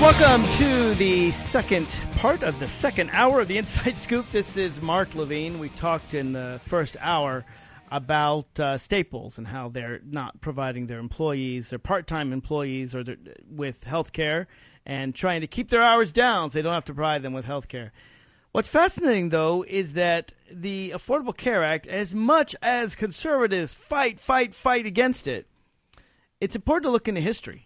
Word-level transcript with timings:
Welcome 0.00 0.44
to 0.58 0.94
the 0.94 1.32
second 1.32 1.86
part 2.16 2.42
of 2.42 2.58
the 2.58 2.68
second 2.68 3.08
hour 3.14 3.40
of 3.40 3.48
the 3.48 3.56
Inside 3.58 3.96
Scoop. 3.96 4.30
This 4.30 4.58
is 4.58 4.82
Mark 4.82 5.14
Levine. 5.14 5.58
We 5.58 5.70
talked 5.70 6.12
in 6.12 6.34
the 6.34 6.60
first 6.66 6.98
hour 7.00 7.46
about 7.90 8.60
uh, 8.60 8.76
Staples 8.76 9.38
and 9.38 9.46
how 9.46 9.70
they're 9.70 10.02
not 10.04 10.38
providing 10.42 10.86
their 10.86 10.98
employees, 10.98 11.70
their 11.70 11.78
part-time 11.78 12.34
employees, 12.34 12.94
or 12.94 13.04
their, 13.04 13.16
with 13.50 13.82
health 13.84 14.12
care 14.12 14.48
and 14.84 15.14
trying 15.14 15.40
to 15.40 15.46
keep 15.46 15.70
their 15.70 15.82
hours 15.82 16.12
down 16.12 16.50
so 16.50 16.58
they 16.58 16.62
don't 16.62 16.74
have 16.74 16.84
to 16.84 16.94
provide 16.94 17.22
them 17.22 17.32
with 17.32 17.46
health 17.46 17.66
care. 17.66 17.90
What's 18.52 18.68
fascinating, 18.68 19.30
though, 19.30 19.64
is 19.66 19.94
that 19.94 20.30
the 20.52 20.90
Affordable 20.90 21.36
Care 21.36 21.64
Act, 21.64 21.86
as 21.86 22.14
much 22.14 22.54
as 22.60 22.96
conservatives 22.96 23.72
fight, 23.72 24.20
fight, 24.20 24.54
fight 24.54 24.84
against 24.84 25.26
it, 25.26 25.46
it's 26.38 26.54
important 26.54 26.84
to 26.84 26.90
look 26.90 27.08
into 27.08 27.22
history 27.22 27.65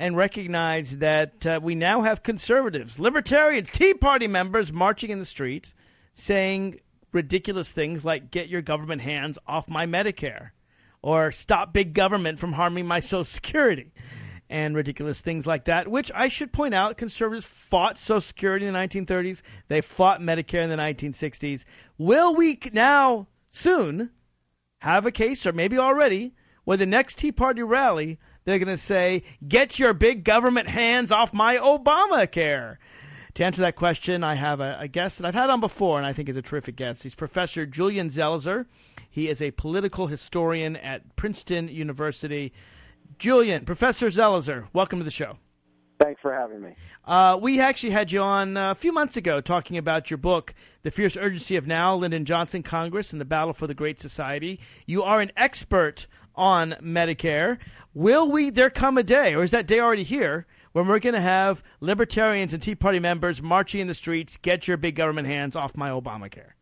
and 0.00 0.16
recognize 0.16 0.96
that 0.96 1.44
uh, 1.44 1.60
we 1.62 1.74
now 1.74 2.00
have 2.00 2.22
conservatives, 2.22 2.98
libertarians, 2.98 3.68
Tea 3.70 3.92
Party 3.92 4.28
members 4.28 4.72
marching 4.72 5.10
in 5.10 5.18
the 5.18 5.26
streets 5.26 5.74
saying 6.14 6.80
ridiculous 7.12 7.70
things 7.70 8.02
like 8.02 8.30
get 8.30 8.48
your 8.48 8.62
government 8.62 9.02
hands 9.02 9.38
off 9.46 9.68
my 9.68 9.84
Medicare 9.84 10.52
or 11.02 11.32
stop 11.32 11.74
big 11.74 11.92
government 11.92 12.38
from 12.38 12.50
harming 12.50 12.86
my 12.86 13.00
Social 13.00 13.24
Security 13.24 13.92
and 14.48 14.74
ridiculous 14.74 15.20
things 15.20 15.46
like 15.46 15.66
that, 15.66 15.86
which 15.86 16.10
I 16.14 16.28
should 16.28 16.50
point 16.50 16.72
out 16.72 16.96
conservatives 16.96 17.44
fought 17.44 17.98
Social 17.98 18.22
Security 18.22 18.66
in 18.66 18.72
the 18.72 18.78
1930s. 18.78 19.42
They 19.68 19.82
fought 19.82 20.22
Medicare 20.22 20.64
in 20.64 20.70
the 20.70 20.76
1960s. 20.76 21.66
Will 21.98 22.34
we 22.34 22.58
now, 22.72 23.28
soon, 23.50 24.10
have 24.78 25.04
a 25.04 25.12
case, 25.12 25.46
or 25.46 25.52
maybe 25.52 25.76
already, 25.76 26.32
where 26.64 26.78
the 26.78 26.86
next 26.86 27.18
Tea 27.18 27.32
Party 27.32 27.62
rally, 27.62 28.18
they're 28.44 28.58
going 28.58 28.68
to 28.68 28.78
say, 28.78 29.22
get 29.46 29.78
your 29.78 29.92
big 29.92 30.24
government 30.24 30.68
hands 30.68 31.12
off 31.12 31.32
my 31.32 31.56
Obamacare? 31.56 32.76
To 33.34 33.44
answer 33.44 33.62
that 33.62 33.76
question, 33.76 34.24
I 34.24 34.34
have 34.34 34.60
a, 34.60 34.78
a, 34.80 34.88
guest 34.88 35.18
that 35.18 35.26
I've 35.26 35.34
had 35.34 35.50
on 35.50 35.60
before, 35.60 35.98
and 35.98 36.06
I 36.06 36.12
think 36.12 36.28
is 36.28 36.36
a 36.36 36.42
terrific 36.42 36.76
guest. 36.76 37.02
He's 37.02 37.14
Professor 37.14 37.64
Julian 37.64 38.10
Zelizer. 38.10 38.66
He 39.10 39.28
is 39.28 39.40
a 39.40 39.50
political 39.52 40.06
historian 40.06 40.76
at 40.76 41.16
Princeton 41.16 41.68
University. 41.68 42.52
Julian, 43.18 43.64
Professor 43.64 44.08
Zelizer, 44.08 44.66
welcome 44.72 44.98
to 44.98 45.04
the 45.04 45.10
show. 45.10 45.36
Thanks 46.02 46.20
for 46.22 46.32
having 46.32 46.62
me. 46.62 46.74
Uh, 47.04 47.38
we 47.40 47.60
actually 47.60 47.90
had 47.90 48.10
you 48.10 48.22
on 48.22 48.56
uh, 48.56 48.70
a 48.70 48.74
few 48.74 48.92
months 48.92 49.18
ago 49.18 49.40
talking 49.42 49.76
about 49.76 50.10
your 50.10 50.16
book, 50.16 50.54
The 50.82 50.90
Fierce 50.90 51.16
Urgency 51.16 51.56
of 51.56 51.66
Now, 51.66 51.96
Lyndon 51.96 52.24
Johnson, 52.24 52.62
Congress, 52.62 53.12
and 53.12 53.20
the 53.20 53.26
Battle 53.26 53.52
for 53.52 53.66
the 53.66 53.74
Great 53.74 54.00
Society. 54.00 54.60
You 54.86 55.02
are 55.02 55.20
an 55.20 55.30
expert 55.36 56.06
on 56.34 56.70
Medicare. 56.82 57.58
Will 57.92 58.30
we 58.30 58.48
there 58.48 58.70
come 58.70 58.96
a 58.96 59.02
day, 59.02 59.34
or 59.34 59.42
is 59.42 59.50
that 59.50 59.66
day 59.66 59.80
already 59.80 60.04
here, 60.04 60.46
when 60.72 60.86
we're 60.86 61.00
going 61.00 61.14
to 61.14 61.20
have 61.20 61.62
libertarians 61.80 62.54
and 62.54 62.62
Tea 62.62 62.76
Party 62.76 62.98
members 62.98 63.42
marching 63.42 63.80
in 63.80 63.86
the 63.86 63.94
streets, 63.94 64.38
get 64.38 64.66
your 64.66 64.78
big 64.78 64.94
government 64.94 65.26
hands 65.26 65.54
off 65.54 65.76
my 65.76 65.90
Obamacare? 65.90 66.52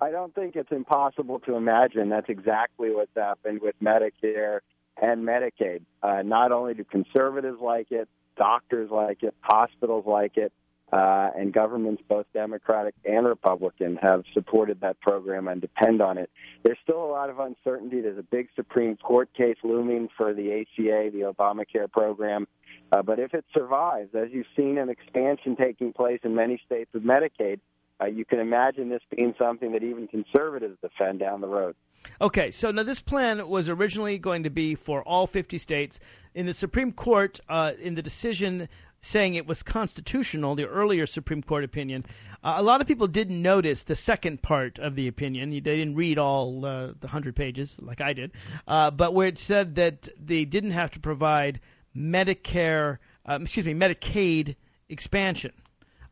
I 0.00 0.10
don't 0.10 0.34
think 0.34 0.56
it's 0.56 0.70
impossible 0.70 1.40
to 1.40 1.56
imagine 1.56 2.08
that's 2.08 2.28
exactly 2.28 2.90
what's 2.90 3.14
happened 3.16 3.60
with 3.60 3.74
Medicare 3.82 4.60
and 4.96 5.26
Medicaid. 5.26 5.82
Uh, 6.02 6.22
not 6.22 6.52
only 6.52 6.74
do 6.74 6.84
conservatives 6.84 7.58
like 7.60 7.88
it, 7.90 8.08
doctors 8.38 8.90
like 8.90 9.22
it, 9.22 9.34
hospitals 9.42 10.04
like 10.06 10.36
it, 10.36 10.52
uh, 10.90 11.28
and 11.36 11.52
governments, 11.52 12.02
both 12.08 12.24
Democratic 12.32 12.94
and 13.04 13.26
Republican, 13.26 13.98
have 14.00 14.22
supported 14.32 14.80
that 14.80 14.98
program 15.00 15.46
and 15.48 15.60
depend 15.60 16.00
on 16.00 16.16
it. 16.16 16.30
There's 16.64 16.78
still 16.82 17.04
a 17.04 17.10
lot 17.10 17.28
of 17.28 17.38
uncertainty. 17.38 18.00
There's 18.00 18.18
a 18.18 18.22
big 18.22 18.48
Supreme 18.56 18.96
Court 18.96 19.28
case 19.34 19.58
looming 19.62 20.08
for 20.16 20.32
the 20.32 20.60
ACA, 20.60 21.10
the 21.12 21.32
Obamacare 21.32 21.92
program. 21.92 22.48
Uh, 22.90 23.02
but 23.02 23.18
if 23.18 23.34
it 23.34 23.44
survives, 23.52 24.14
as 24.14 24.28
you've 24.30 24.46
seen 24.56 24.78
an 24.78 24.88
expansion 24.88 25.56
taking 25.56 25.92
place 25.92 26.20
in 26.22 26.34
many 26.34 26.58
states 26.64 26.90
with 26.94 27.04
Medicaid, 27.04 27.60
uh, 28.00 28.06
you 28.06 28.24
can 28.24 28.38
imagine 28.38 28.88
this 28.88 29.02
being 29.14 29.34
something 29.38 29.72
that 29.72 29.82
even 29.82 30.06
conservatives 30.06 30.78
defend 30.80 31.18
down 31.18 31.40
the 31.40 31.48
road. 31.48 31.74
Okay, 32.20 32.52
so 32.52 32.70
now 32.70 32.84
this 32.84 33.00
plan 33.00 33.48
was 33.48 33.68
originally 33.68 34.18
going 34.18 34.44
to 34.44 34.50
be 34.50 34.76
for 34.76 35.02
all 35.02 35.26
50 35.26 35.58
states. 35.58 35.98
In 36.34 36.46
the 36.46 36.54
Supreme 36.54 36.92
Court, 36.92 37.40
uh, 37.48 37.72
in 37.80 37.94
the 37.96 38.02
decision 38.02 38.68
saying 39.00 39.34
it 39.34 39.46
was 39.46 39.62
constitutional, 39.62 40.54
the 40.54 40.66
earlier 40.66 41.06
Supreme 41.06 41.42
Court 41.42 41.64
opinion, 41.64 42.04
uh, 42.42 42.54
a 42.56 42.62
lot 42.62 42.80
of 42.80 42.86
people 42.86 43.06
didn't 43.06 43.40
notice 43.40 43.82
the 43.82 43.94
second 43.94 44.42
part 44.42 44.78
of 44.78 44.94
the 44.94 45.08
opinion. 45.08 45.50
They 45.50 45.60
didn't 45.60 45.94
read 45.96 46.18
all 46.18 46.64
uh, 46.64 46.86
the 46.88 47.06
100 47.06 47.34
pages 47.34 47.76
like 47.80 48.00
I 48.00 48.12
did, 48.12 48.32
uh, 48.66 48.90
but 48.90 49.14
where 49.14 49.28
it 49.28 49.38
said 49.38 49.76
that 49.76 50.08
they 50.24 50.44
didn't 50.44 50.72
have 50.72 50.92
to 50.92 51.00
provide 51.00 51.60
Medicare, 51.96 52.98
um, 53.26 53.42
excuse 53.42 53.66
me, 53.66 53.74
Medicaid 53.74 54.56
expansion 54.88 55.52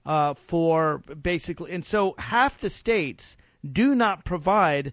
uh, 0.06 0.34
for 0.34 0.98
basically, 0.98 1.72
and 1.72 1.84
so 1.84 2.14
half 2.16 2.60
the 2.60 2.70
states 2.70 3.36
do 3.70 3.94
not 3.94 4.24
provide 4.24 4.92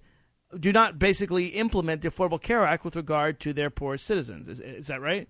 do 0.59 0.71
not 0.71 0.99
basically 0.99 1.47
implement 1.47 2.01
the 2.01 2.09
Affordable 2.09 2.41
Care 2.41 2.65
Act 2.65 2.85
with 2.85 2.95
regard 2.95 3.39
to 3.41 3.53
their 3.53 3.69
poor 3.69 3.97
citizens. 3.97 4.47
Is, 4.47 4.59
is 4.59 4.87
that 4.87 5.01
right? 5.01 5.27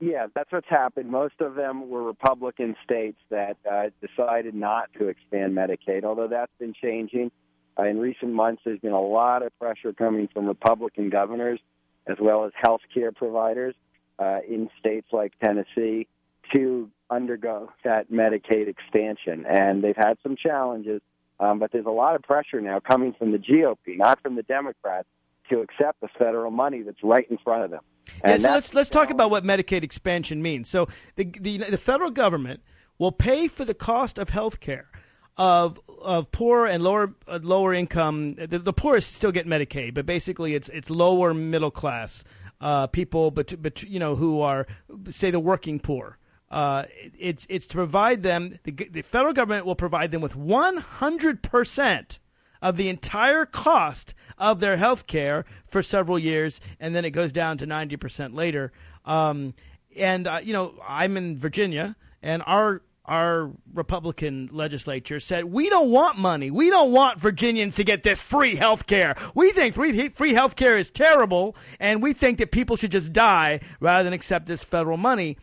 Yeah, 0.00 0.26
that's 0.34 0.50
what's 0.52 0.68
happened. 0.68 1.10
Most 1.10 1.40
of 1.40 1.54
them 1.56 1.90
were 1.90 2.02
Republican 2.02 2.76
states 2.84 3.18
that 3.30 3.56
uh, 3.70 3.90
decided 4.00 4.54
not 4.54 4.90
to 4.98 5.08
expand 5.08 5.56
Medicaid, 5.56 6.04
although 6.04 6.28
that's 6.28 6.52
been 6.58 6.74
changing. 6.80 7.32
Uh, 7.76 7.84
in 7.84 7.98
recent 7.98 8.32
months, 8.32 8.62
there's 8.64 8.80
been 8.80 8.92
a 8.92 9.00
lot 9.00 9.44
of 9.44 9.56
pressure 9.58 9.92
coming 9.92 10.28
from 10.32 10.46
Republican 10.46 11.10
governors 11.10 11.60
as 12.06 12.16
well 12.20 12.44
as 12.44 12.52
health 12.54 12.80
care 12.94 13.12
providers 13.12 13.74
uh, 14.18 14.38
in 14.48 14.70
states 14.78 15.08
like 15.12 15.32
Tennessee 15.42 16.06
to 16.54 16.90
undergo 17.10 17.70
that 17.84 18.10
Medicaid 18.10 18.68
expansion. 18.68 19.46
And 19.46 19.82
they've 19.82 19.96
had 19.96 20.18
some 20.22 20.36
challenges 20.36 21.00
um, 21.40 21.58
but 21.58 21.72
there's 21.72 21.86
a 21.86 21.90
lot 21.90 22.16
of 22.16 22.22
pressure 22.22 22.60
now 22.60 22.80
coming 22.80 23.14
from 23.14 23.32
the 23.32 23.38
GOP, 23.38 23.96
not 23.96 24.20
from 24.22 24.34
the 24.34 24.42
Democrats, 24.42 25.06
to 25.50 25.60
accept 25.60 26.00
the 26.00 26.08
federal 26.18 26.50
money 26.50 26.82
that's 26.82 27.02
right 27.02 27.26
in 27.30 27.38
front 27.38 27.64
of 27.64 27.70
them. 27.70 27.80
And 28.22 28.42
yeah, 28.42 28.48
so 28.48 28.54
let's 28.54 28.74
let's 28.74 28.90
talk 28.90 29.10
about 29.10 29.30
what 29.30 29.44
Medicaid 29.44 29.82
expansion 29.82 30.42
means. 30.42 30.68
So 30.68 30.88
the 31.14 31.24
the, 31.24 31.58
the 31.58 31.78
federal 31.78 32.10
government 32.10 32.60
will 32.98 33.12
pay 33.12 33.48
for 33.48 33.64
the 33.64 33.74
cost 33.74 34.18
of 34.18 34.28
health 34.28 34.60
care 34.60 34.88
of 35.36 35.78
of 36.00 36.32
poor 36.32 36.66
and 36.66 36.82
lower 36.82 37.14
uh, 37.26 37.38
lower 37.42 37.72
income. 37.72 38.34
The, 38.34 38.58
the 38.58 38.72
poorest 38.72 39.12
still 39.12 39.32
get 39.32 39.46
Medicaid, 39.46 39.94
but 39.94 40.06
basically 40.06 40.54
it's 40.54 40.68
it's 40.68 40.90
lower 40.90 41.32
middle 41.34 41.70
class 41.70 42.24
uh, 42.60 42.88
people, 42.88 43.30
but 43.30 43.60
but 43.60 43.82
you 43.82 44.00
know 44.00 44.16
who 44.16 44.40
are 44.40 44.66
say 45.10 45.30
the 45.30 45.40
working 45.40 45.78
poor. 45.78 46.18
Uh, 46.50 46.84
it's 47.18 47.46
it's 47.48 47.66
to 47.68 47.74
provide 47.74 48.22
them. 48.22 48.58
The, 48.62 48.72
the 48.72 49.02
federal 49.02 49.34
government 49.34 49.66
will 49.66 49.74
provide 49.74 50.10
them 50.10 50.22
with 50.22 50.34
100 50.34 51.42
percent 51.42 52.18
of 52.62 52.76
the 52.76 52.88
entire 52.88 53.46
cost 53.46 54.14
of 54.38 54.60
their 54.60 54.76
health 54.76 55.06
care 55.06 55.44
for 55.66 55.82
several 55.82 56.18
years, 56.18 56.60
and 56.80 56.94
then 56.94 57.04
it 57.04 57.10
goes 57.10 57.32
down 57.32 57.58
to 57.58 57.66
90% 57.66 58.34
later. 58.34 58.72
Um, 59.04 59.54
and 59.96 60.26
uh, 60.26 60.40
you 60.42 60.52
know, 60.52 60.74
I'm 60.86 61.16
in 61.16 61.38
Virginia, 61.38 61.96
and 62.22 62.42
our 62.46 62.82
our 63.04 63.50
Republican 63.72 64.50
legislature 64.52 65.18
said 65.18 65.44
we 65.44 65.70
don't 65.70 65.90
want 65.90 66.18
money. 66.18 66.50
We 66.50 66.68
don't 66.68 66.92
want 66.92 67.18
Virginians 67.18 67.76
to 67.76 67.84
get 67.84 68.02
this 68.02 68.20
free 68.20 68.54
health 68.54 68.86
care. 68.86 69.16
We 69.34 69.52
think 69.52 69.74
free 69.74 70.08
free 70.08 70.34
health 70.34 70.56
care 70.56 70.78
is 70.78 70.90
terrible, 70.90 71.56
and 71.80 72.02
we 72.02 72.12
think 72.12 72.38
that 72.38 72.50
people 72.50 72.76
should 72.76 72.92
just 72.92 73.12
die 73.12 73.60
rather 73.80 74.04
than 74.04 74.12
accept 74.12 74.46
this 74.46 74.62
federal 74.62 74.98
money 74.98 75.38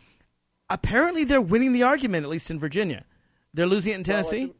apparently 0.70 1.24
they're 1.24 1.40
winning 1.40 1.72
the 1.72 1.84
argument, 1.84 2.24
at 2.24 2.30
least 2.30 2.50
in 2.50 2.58
Virginia. 2.58 3.04
They're 3.54 3.66
losing 3.66 3.92
it 3.92 3.96
in 3.96 4.04
Tennessee. 4.04 4.38
Well, 4.38 4.46
what's, 4.48 4.58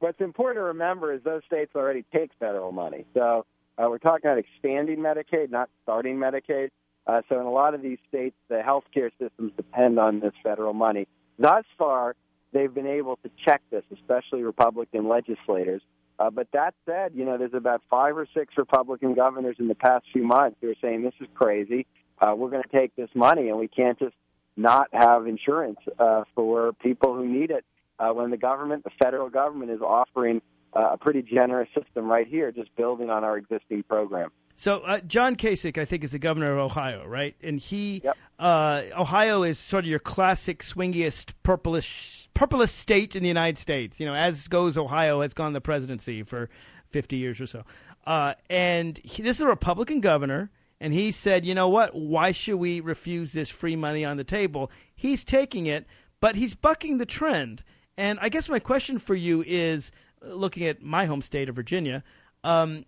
what's, 0.00 0.20
important 0.20 0.58
to 0.58 0.64
remember 0.64 1.12
is 1.12 1.22
those 1.22 1.42
states 1.46 1.72
already 1.74 2.04
take 2.12 2.30
federal 2.38 2.72
money. 2.72 3.04
So 3.14 3.46
uh, 3.78 3.86
we're 3.88 3.98
talking 3.98 4.28
about 4.28 4.38
expanding 4.38 4.98
Medicaid, 4.98 5.50
not 5.50 5.70
starting 5.82 6.16
Medicaid. 6.16 6.70
Uh, 7.06 7.22
so 7.28 7.40
in 7.40 7.46
a 7.46 7.50
lot 7.50 7.74
of 7.74 7.82
these 7.82 7.98
states, 8.08 8.36
the 8.48 8.60
healthcare 8.66 9.10
systems 9.18 9.52
depend 9.56 9.98
on 9.98 10.20
this 10.20 10.34
federal 10.42 10.74
money. 10.74 11.08
Thus 11.38 11.64
far, 11.78 12.14
they've 12.52 12.72
been 12.72 12.86
able 12.86 13.16
to 13.22 13.30
check 13.44 13.62
this, 13.70 13.84
especially 13.92 14.42
Republican 14.42 15.08
legislators. 15.08 15.80
Uh, 16.18 16.30
but 16.30 16.48
that 16.52 16.74
said, 16.84 17.12
you 17.14 17.24
know, 17.24 17.38
there's 17.38 17.54
about 17.54 17.80
five 17.88 18.16
or 18.16 18.26
six 18.34 18.54
Republican 18.56 19.14
governors 19.14 19.56
in 19.58 19.68
the 19.68 19.74
past 19.74 20.04
few 20.12 20.24
months 20.24 20.56
who 20.60 20.68
are 20.68 20.74
saying 20.82 21.02
this 21.02 21.14
is 21.20 21.28
crazy. 21.34 21.86
Uh, 22.20 22.34
we're 22.34 22.50
going 22.50 22.62
to 22.62 22.76
take 22.76 22.94
this 22.96 23.08
money, 23.14 23.48
and 23.48 23.58
we 23.58 23.68
can't 23.68 23.98
just 23.98 24.14
not 24.58 24.88
have 24.92 25.26
insurance 25.26 25.78
uh, 25.98 26.24
for 26.34 26.72
people 26.74 27.14
who 27.14 27.26
need 27.26 27.50
it 27.50 27.64
uh, 27.98 28.10
when 28.10 28.30
the 28.30 28.36
government, 28.36 28.84
the 28.84 28.90
federal 29.02 29.30
government, 29.30 29.70
is 29.70 29.80
offering 29.80 30.42
uh, 30.74 30.90
a 30.92 30.96
pretty 30.98 31.22
generous 31.22 31.68
system 31.74 32.06
right 32.06 32.26
here, 32.26 32.52
just 32.52 32.74
building 32.76 33.10
on 33.10 33.24
our 33.24 33.36
existing 33.36 33.82
program. 33.84 34.30
So 34.54 34.80
uh, 34.80 34.98
John 35.00 35.36
Kasich, 35.36 35.78
I 35.78 35.84
think, 35.84 36.02
is 36.02 36.10
the 36.10 36.18
governor 36.18 36.52
of 36.52 36.58
Ohio, 36.58 37.06
right? 37.06 37.36
And 37.42 37.60
he, 37.60 38.02
yep. 38.02 38.16
uh, 38.40 38.82
Ohio 38.96 39.44
is 39.44 39.56
sort 39.56 39.84
of 39.84 39.90
your 39.90 40.00
classic 40.00 40.64
swingiest 40.64 41.32
purplish, 41.44 42.28
purplish 42.34 42.72
state 42.72 43.14
in 43.14 43.22
the 43.22 43.28
United 43.28 43.58
States. 43.58 44.00
You 44.00 44.06
know, 44.06 44.14
as 44.14 44.48
goes 44.48 44.76
Ohio, 44.76 45.20
has 45.20 45.32
gone 45.32 45.52
the 45.52 45.60
presidency 45.60 46.24
for 46.24 46.50
50 46.90 47.16
years 47.18 47.40
or 47.40 47.46
so. 47.46 47.64
Uh, 48.04 48.34
and 48.50 48.98
he, 48.98 49.22
this 49.22 49.36
is 49.36 49.42
a 49.42 49.46
Republican 49.46 50.00
governor 50.00 50.50
and 50.80 50.92
he 50.92 51.12
said, 51.12 51.44
you 51.44 51.54
know 51.54 51.68
what? 51.68 51.94
Why 51.94 52.32
should 52.32 52.56
we 52.56 52.80
refuse 52.80 53.32
this 53.32 53.50
free 53.50 53.76
money 53.76 54.04
on 54.04 54.16
the 54.16 54.24
table? 54.24 54.70
He's 54.94 55.24
taking 55.24 55.66
it, 55.66 55.86
but 56.20 56.36
he's 56.36 56.54
bucking 56.54 56.98
the 56.98 57.06
trend. 57.06 57.62
And 57.96 58.18
I 58.20 58.28
guess 58.28 58.48
my 58.48 58.60
question 58.60 58.98
for 58.98 59.14
you 59.14 59.42
is, 59.46 59.90
looking 60.22 60.66
at 60.66 60.82
my 60.82 61.06
home 61.06 61.22
state 61.22 61.48
of 61.48 61.56
Virginia, 61.56 62.04
um, 62.44 62.84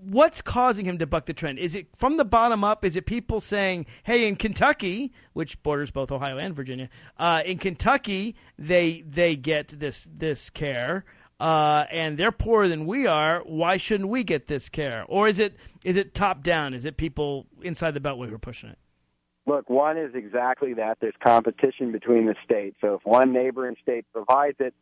what's 0.00 0.42
causing 0.42 0.84
him 0.84 0.98
to 0.98 1.06
buck 1.06 1.26
the 1.26 1.32
trend? 1.32 1.58
Is 1.58 1.74
it 1.74 1.86
from 1.96 2.16
the 2.16 2.24
bottom 2.24 2.64
up? 2.64 2.84
Is 2.84 2.96
it 2.96 3.06
people 3.06 3.40
saying, 3.40 3.86
"Hey, 4.02 4.26
in 4.26 4.36
Kentucky, 4.36 5.12
which 5.32 5.62
borders 5.62 5.90
both 5.90 6.12
Ohio 6.12 6.38
and 6.38 6.54
Virginia, 6.54 6.88
uh, 7.16 7.42
in 7.44 7.58
Kentucky 7.58 8.36
they 8.58 9.02
they 9.02 9.36
get 9.36 9.68
this 9.68 10.06
this 10.12 10.50
care, 10.50 11.04
uh, 11.42 11.86
and 11.90 12.16
they're 12.16 12.32
poorer 12.32 12.68
than 12.68 12.86
we 12.86 13.06
are. 13.06 13.40
Why 13.44 13.76
shouldn't 13.76 14.08
we 14.08 14.24
get 14.24 14.46
this 14.46 14.68
care?" 14.68 15.04
Or 15.08 15.28
is 15.28 15.38
it 15.38 15.56
is 15.84 15.96
it 15.96 16.14
top 16.14 16.42
down? 16.42 16.74
Is 16.74 16.84
it 16.84 16.96
people 16.96 17.46
inside 17.62 17.92
the 17.92 18.00
Beltway 18.00 18.28
who 18.28 18.34
are 18.34 18.38
pushing 18.38 18.70
it? 18.70 18.78
Look, 19.46 19.68
one 19.68 19.98
is 19.98 20.14
exactly 20.14 20.74
that. 20.74 20.98
There's 21.00 21.14
competition 21.22 21.90
between 21.90 22.26
the 22.26 22.36
states. 22.44 22.76
So 22.80 22.94
if 22.94 23.00
one 23.04 23.32
neighboring 23.32 23.76
state 23.82 24.06
provides 24.12 24.56
it, 24.60 24.72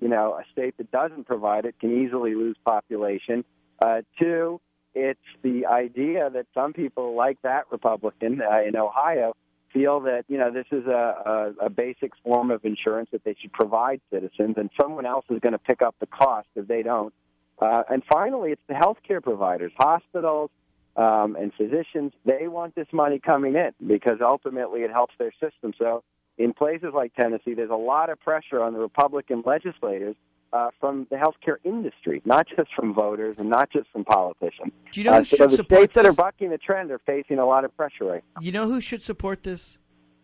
you 0.00 0.08
know, 0.08 0.34
a 0.34 0.44
state 0.50 0.76
that 0.78 0.90
doesn't 0.90 1.26
provide 1.26 1.64
it 1.64 1.76
can 1.78 2.04
easily 2.04 2.34
lose 2.34 2.56
population. 2.64 3.44
Uh, 3.80 4.02
two, 4.18 4.60
it's 4.94 5.20
the 5.42 5.66
idea 5.66 6.30
that 6.30 6.46
some 6.52 6.72
people 6.72 7.14
like 7.14 7.40
that 7.42 7.66
Republican 7.70 8.42
uh, 8.42 8.60
in 8.66 8.76
Ohio 8.76 9.34
feel 9.78 10.00
that 10.00 10.24
you 10.28 10.38
know 10.38 10.50
this 10.50 10.66
is 10.72 10.86
a, 10.86 11.54
a, 11.60 11.66
a 11.66 11.70
basic 11.70 12.12
form 12.24 12.50
of 12.50 12.64
insurance 12.64 13.08
that 13.12 13.22
they 13.24 13.36
should 13.40 13.52
provide 13.52 14.00
citizens, 14.12 14.54
and 14.56 14.70
someone 14.80 15.06
else 15.06 15.24
is 15.30 15.38
going 15.40 15.52
to 15.52 15.58
pick 15.58 15.82
up 15.82 15.94
the 16.00 16.06
cost 16.06 16.48
if 16.56 16.66
they 16.66 16.82
don't. 16.82 17.14
Uh, 17.60 17.82
and 17.88 18.02
finally, 18.10 18.50
it's 18.50 18.62
the 18.68 18.74
healthcare 18.74 19.22
providers, 19.22 19.72
hospitals, 19.76 20.50
um, 20.96 21.36
and 21.36 21.52
physicians. 21.54 22.12
They 22.24 22.48
want 22.48 22.74
this 22.74 22.88
money 22.92 23.20
coming 23.20 23.54
in 23.54 23.70
because 23.86 24.18
ultimately 24.20 24.80
it 24.80 24.90
helps 24.90 25.14
their 25.18 25.32
system. 25.40 25.72
So, 25.78 26.02
in 26.36 26.54
places 26.54 26.90
like 26.92 27.14
Tennessee, 27.14 27.54
there's 27.54 27.70
a 27.70 27.74
lot 27.74 28.10
of 28.10 28.20
pressure 28.20 28.60
on 28.60 28.72
the 28.72 28.80
Republican 28.80 29.42
legislators 29.46 30.16
uh, 30.52 30.70
from 30.80 31.06
the 31.10 31.16
healthcare 31.16 31.56
industry, 31.64 32.22
not 32.24 32.46
just 32.48 32.74
from 32.74 32.94
voters 32.94 33.36
and 33.38 33.48
not 33.48 33.70
just 33.70 33.88
from 33.90 34.04
politicians. 34.04 34.72
Do 34.92 35.00
you 35.00 35.04
know 35.04 35.14
who 35.14 35.20
uh, 35.20 35.24
so 35.24 35.36
should 35.36 35.50
the 35.50 35.56
support 35.56 35.80
states 35.80 35.94
that 35.94 36.06
are 36.06 36.12
bucking 36.12 36.50
the 36.50 36.58
trend 36.58 36.90
are 36.90 37.00
facing 37.00 37.38
a 37.38 37.46
lot 37.46 37.64
of 37.64 37.76
pressure 37.76 38.04
right 38.04 38.24
now. 38.34 38.42
You 38.42 38.52
know 38.52 38.66
who 38.66 38.80
should 38.80 39.02
support 39.02 39.42
this? 39.42 39.78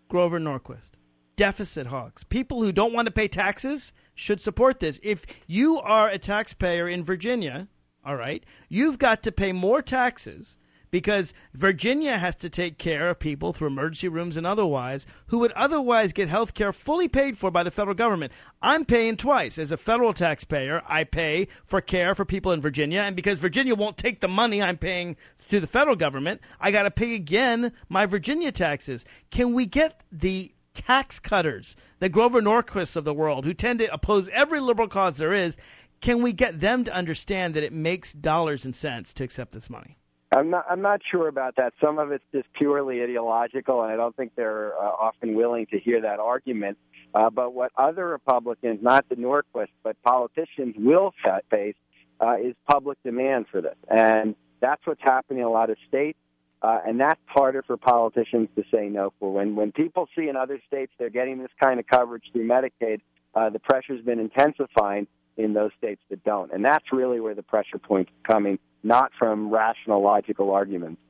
Grover 0.09 0.39
Norquist. 0.39 0.91
Deficit 1.37 1.87
hogs. 1.87 2.25
People 2.25 2.63
who 2.63 2.73
don't 2.73 2.93
want 2.93 3.07
to 3.07 3.13
pay 3.13 3.29
taxes 3.29 3.93
should 4.15 4.41
support 4.41 4.79
this. 4.79 5.01
If 5.03 5.27
you 5.47 5.81
are 5.81 6.09
a 6.09 6.19
taxpayer 6.19 6.89
in 6.89 7.05
Virginia, 7.05 7.67
all 8.05 8.17
right, 8.17 8.45
you've 8.69 8.99
got 8.99 9.25
to 9.25 9.33
pay 9.33 9.53
more 9.53 9.83
taxes 9.83 10.57
because 10.95 11.35
Virginia 11.55 12.17
has 12.17 12.37
to 12.37 12.49
take 12.49 12.79
care 12.79 13.09
of 13.09 13.19
people 13.19 13.53
through 13.53 13.67
emergency 13.67 14.07
rooms 14.07 14.37
and 14.37 14.47
otherwise 14.47 15.07
who 15.27 15.41
would 15.41 15.51
otherwise 15.51 16.13
get 16.13 16.29
health 16.29 16.55
care 16.55 16.73
fully 16.73 17.09
paid 17.09 17.37
for 17.37 17.51
by 17.51 17.65
the 17.65 17.71
federal 17.73 17.97
government. 17.97 18.33
I'm 18.63 18.85
paying 18.85 19.17
twice. 19.17 19.59
As 19.59 19.73
a 19.73 19.77
federal 19.77 20.13
taxpayer, 20.13 20.83
I 20.87 21.03
pay 21.03 21.49
for 21.67 21.81
care 21.81 22.15
for 22.15 22.25
people 22.25 22.53
in 22.53 22.61
Virginia, 22.61 23.01
and 23.01 23.17
because 23.17 23.41
Virginia 23.41 23.75
won't 23.75 23.97
take 23.97 24.21
the 24.21 24.29
money 24.29 24.63
I'm 24.63 24.79
paying 24.79 25.17
to 25.49 25.59
the 25.59 25.67
federal 25.67 25.97
government, 25.97 26.43
I 26.61 26.71
got 26.71 26.85
to 26.85 26.93
pay 26.93 27.17
again 27.17 27.73
my 27.89 28.07
Virginia 28.07 28.53
taxes. 28.53 29.05
Can 29.33 29.53
we 29.53 29.67
get 29.67 30.01
the 30.13 30.55
tax 30.75 31.19
cutters, 31.19 31.75
the 31.99 32.09
Grover 32.09 32.41
Norquists 32.41 32.95
of 32.95 33.03
the 33.03 33.13
world, 33.13 33.45
who 33.45 33.53
tend 33.53 33.81
to 33.81 33.93
oppose 33.93 34.29
every 34.29 34.61
liberal 34.61 34.87
cause 34.87 35.17
there 35.17 35.33
is, 35.33 35.57
can 36.01 36.23
we 36.23 36.33
get 36.33 36.61
them 36.61 36.85
to 36.85 36.95
understand 36.95 37.55
that 37.55 37.65
it 37.65 37.73
makes 37.73 38.13
dollars 38.13 38.65
and 38.65 38.77
cents 38.77 39.15
to 39.15 39.25
accept 39.25 39.51
this 39.51 39.69
money? 39.69 39.99
I'm 40.35 40.51
not. 40.51 40.67
I'm 40.69 40.83
not 40.83 41.01
sure 41.09 41.29
about 41.29 41.57
that. 41.57 41.75
Some 41.81 41.99
of 41.99 42.11
it's 42.11 42.25
just 42.33 42.53
purely 42.55 43.03
ideological, 43.03 43.83
and 43.83 43.93
I 43.93 43.97
don't 43.97 44.17
think 44.17 44.33
they're 44.35 44.73
uh, 44.77 44.83
often 44.83 45.35
willing 45.35 45.67
to 45.67 45.79
hear 45.79 46.01
that 46.03 46.19
argument. 46.19 46.77
Uh, 47.15 47.31
but 47.31 47.55
what 47.55 47.71
other 47.77 48.09
Republicans, 48.09 48.81
not 48.83 49.09
the 49.09 49.15
Norquist, 49.15 49.69
but 49.85 50.01
politicians, 50.03 50.75
will 50.77 51.15
fa- 51.23 51.43
face 51.51 51.77
uh, 52.21 52.37
is 52.43 52.57
public 52.69 52.99
demand 53.05 53.47
for 53.51 53.61
this, 53.61 53.77
and 53.89 54.35
that's 54.61 54.85
what's 54.87 55.03
happening 55.03 55.41
in 55.41 55.47
a 55.47 55.51
lot 55.51 55.71
of 55.71 55.77
states. 55.87 56.19
Uh, 56.63 56.81
and 56.87 56.99
that's 56.99 57.21
harder 57.27 57.63
for 57.63 57.77
politicians 57.77 58.49
to 58.57 58.65
say 58.73 58.89
no 58.89 59.13
for. 59.21 59.33
When 59.33 59.55
when 59.55 59.71
people 59.71 60.09
see 60.17 60.29
in 60.29 60.37
other 60.37 60.61
states 60.67 60.91
they're 60.99 61.11
getting 61.11 61.39
this 61.39 61.53
kind 61.63 61.79
of 61.79 61.87
coverage 61.87 62.25
through 62.33 62.49
Medicaid, 62.49 63.03
uh, 63.35 63.51
the 63.51 63.61
pressure's 63.61 64.03
been 64.05 64.19
intensifying 64.19 65.07
in 65.37 65.53
those 65.53 65.71
states 65.79 66.01
that 66.11 66.25
don't, 66.25 66.53
and 66.53 66.65
that's 66.65 66.87
really 66.91 67.21
where 67.21 67.35
the 67.35 67.43
pressure 67.43 67.79
point's 67.79 68.11
coming 68.27 68.59
not 68.85 69.11
from 69.19 69.51
rational, 69.51 70.03
logical 70.03 70.51
arguments. 70.51 71.01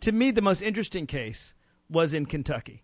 To 0.00 0.12
me, 0.12 0.30
the 0.30 0.42
most 0.42 0.62
interesting 0.62 1.06
case 1.06 1.54
was 1.90 2.14
in 2.14 2.26
Kentucky. 2.26 2.82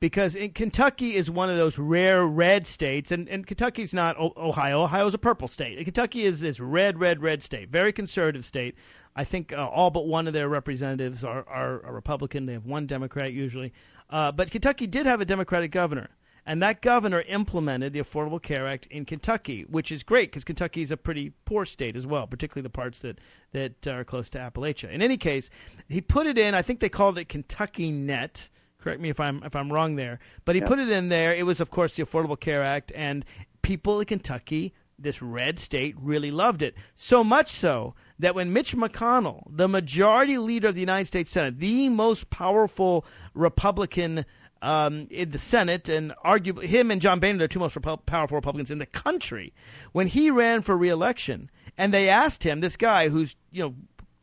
Because 0.00 0.34
in 0.34 0.50
Kentucky 0.50 1.14
is 1.14 1.30
one 1.30 1.48
of 1.48 1.56
those 1.56 1.78
rare 1.78 2.26
red 2.26 2.66
states, 2.66 3.12
and, 3.12 3.28
and 3.28 3.46
Kentucky's 3.46 3.94
not 3.94 4.16
Ohio. 4.18 4.82
Ohio's 4.82 5.14
a 5.14 5.18
purple 5.18 5.46
state. 5.46 5.82
Kentucky 5.84 6.24
is 6.24 6.40
this 6.40 6.58
red, 6.58 6.98
red, 6.98 7.22
red 7.22 7.40
state, 7.40 7.70
very 7.70 7.92
conservative 7.92 8.44
state. 8.44 8.74
I 9.14 9.22
think 9.22 9.52
uh, 9.52 9.64
all 9.64 9.90
but 9.90 10.04
one 10.08 10.26
of 10.26 10.32
their 10.32 10.48
representatives 10.48 11.22
are, 11.22 11.48
are, 11.48 11.86
are 11.86 11.94
Republican. 11.94 12.46
They 12.46 12.54
have 12.54 12.66
one 12.66 12.88
Democrat 12.88 13.32
usually. 13.32 13.74
Uh, 14.10 14.32
but 14.32 14.50
Kentucky 14.50 14.88
did 14.88 15.06
have 15.06 15.20
a 15.20 15.24
Democratic 15.24 15.70
governor. 15.70 16.10
And 16.44 16.62
that 16.62 16.82
governor 16.82 17.20
implemented 17.20 17.92
the 17.92 18.00
Affordable 18.00 18.42
Care 18.42 18.66
Act 18.66 18.86
in 18.86 19.04
Kentucky, 19.04 19.62
which 19.62 19.92
is 19.92 20.02
great 20.02 20.30
because 20.30 20.42
Kentucky 20.44 20.82
is 20.82 20.90
a 20.90 20.96
pretty 20.96 21.32
poor 21.44 21.64
state 21.64 21.94
as 21.94 22.04
well, 22.04 22.26
particularly 22.26 22.62
the 22.64 22.70
parts 22.70 23.00
that 23.00 23.20
that 23.52 23.86
are 23.86 24.04
close 24.04 24.30
to 24.30 24.38
Appalachia. 24.38 24.90
In 24.90 25.02
any 25.02 25.16
case, 25.16 25.50
he 25.88 26.00
put 26.00 26.26
it 26.26 26.38
in. 26.38 26.54
I 26.54 26.62
think 26.62 26.80
they 26.80 26.88
called 26.88 27.18
it 27.18 27.28
Kentucky 27.28 27.92
Net. 27.92 28.48
Correct 28.80 29.00
me 29.00 29.10
if 29.10 29.20
I'm 29.20 29.44
if 29.44 29.54
I'm 29.54 29.72
wrong 29.72 29.94
there, 29.94 30.18
but 30.44 30.56
he 30.56 30.60
Yeah. 30.60 30.66
put 30.66 30.80
it 30.80 30.88
in 30.88 31.08
there. 31.08 31.32
It 31.32 31.46
was 31.46 31.60
of 31.60 31.70
course 31.70 31.94
the 31.94 32.02
Affordable 32.02 32.38
Care 32.38 32.64
Act, 32.64 32.90
and 32.92 33.24
people 33.62 34.00
in 34.00 34.06
Kentucky, 34.06 34.74
this 34.98 35.22
red 35.22 35.60
state, 35.60 35.94
really 36.00 36.32
loved 36.32 36.62
it. 36.62 36.74
So 36.96 37.22
much 37.22 37.52
so 37.52 37.94
that 38.18 38.34
when 38.34 38.52
Mitch 38.52 38.74
McConnell, 38.74 39.44
the 39.48 39.68
majority 39.68 40.38
leader 40.38 40.68
of 40.68 40.74
the 40.74 40.80
United 40.80 41.06
States 41.06 41.30
Senate, 41.30 41.58
the 41.60 41.88
most 41.88 42.28
powerful 42.30 43.04
Republican 43.34 44.24
um, 44.62 45.08
in 45.10 45.30
the 45.30 45.38
Senate, 45.38 45.88
and 45.88 46.14
arguably 46.24 46.64
him 46.64 46.90
and 46.90 47.00
John 47.00 47.20
Boehner, 47.20 47.38
the 47.38 47.48
two 47.48 47.58
most 47.58 47.76
powerful 48.06 48.36
Republicans 48.36 48.70
in 48.70 48.78
the 48.78 48.86
country, 48.86 49.52
when 49.90 50.06
he 50.06 50.30
ran 50.30 50.62
for 50.62 50.76
reelection, 50.76 51.50
and 51.76 51.92
they 51.92 52.08
asked 52.08 52.44
him, 52.44 52.60
this 52.60 52.76
guy 52.76 53.08
who's 53.08 53.36
you 53.50 53.64
know 53.64 53.74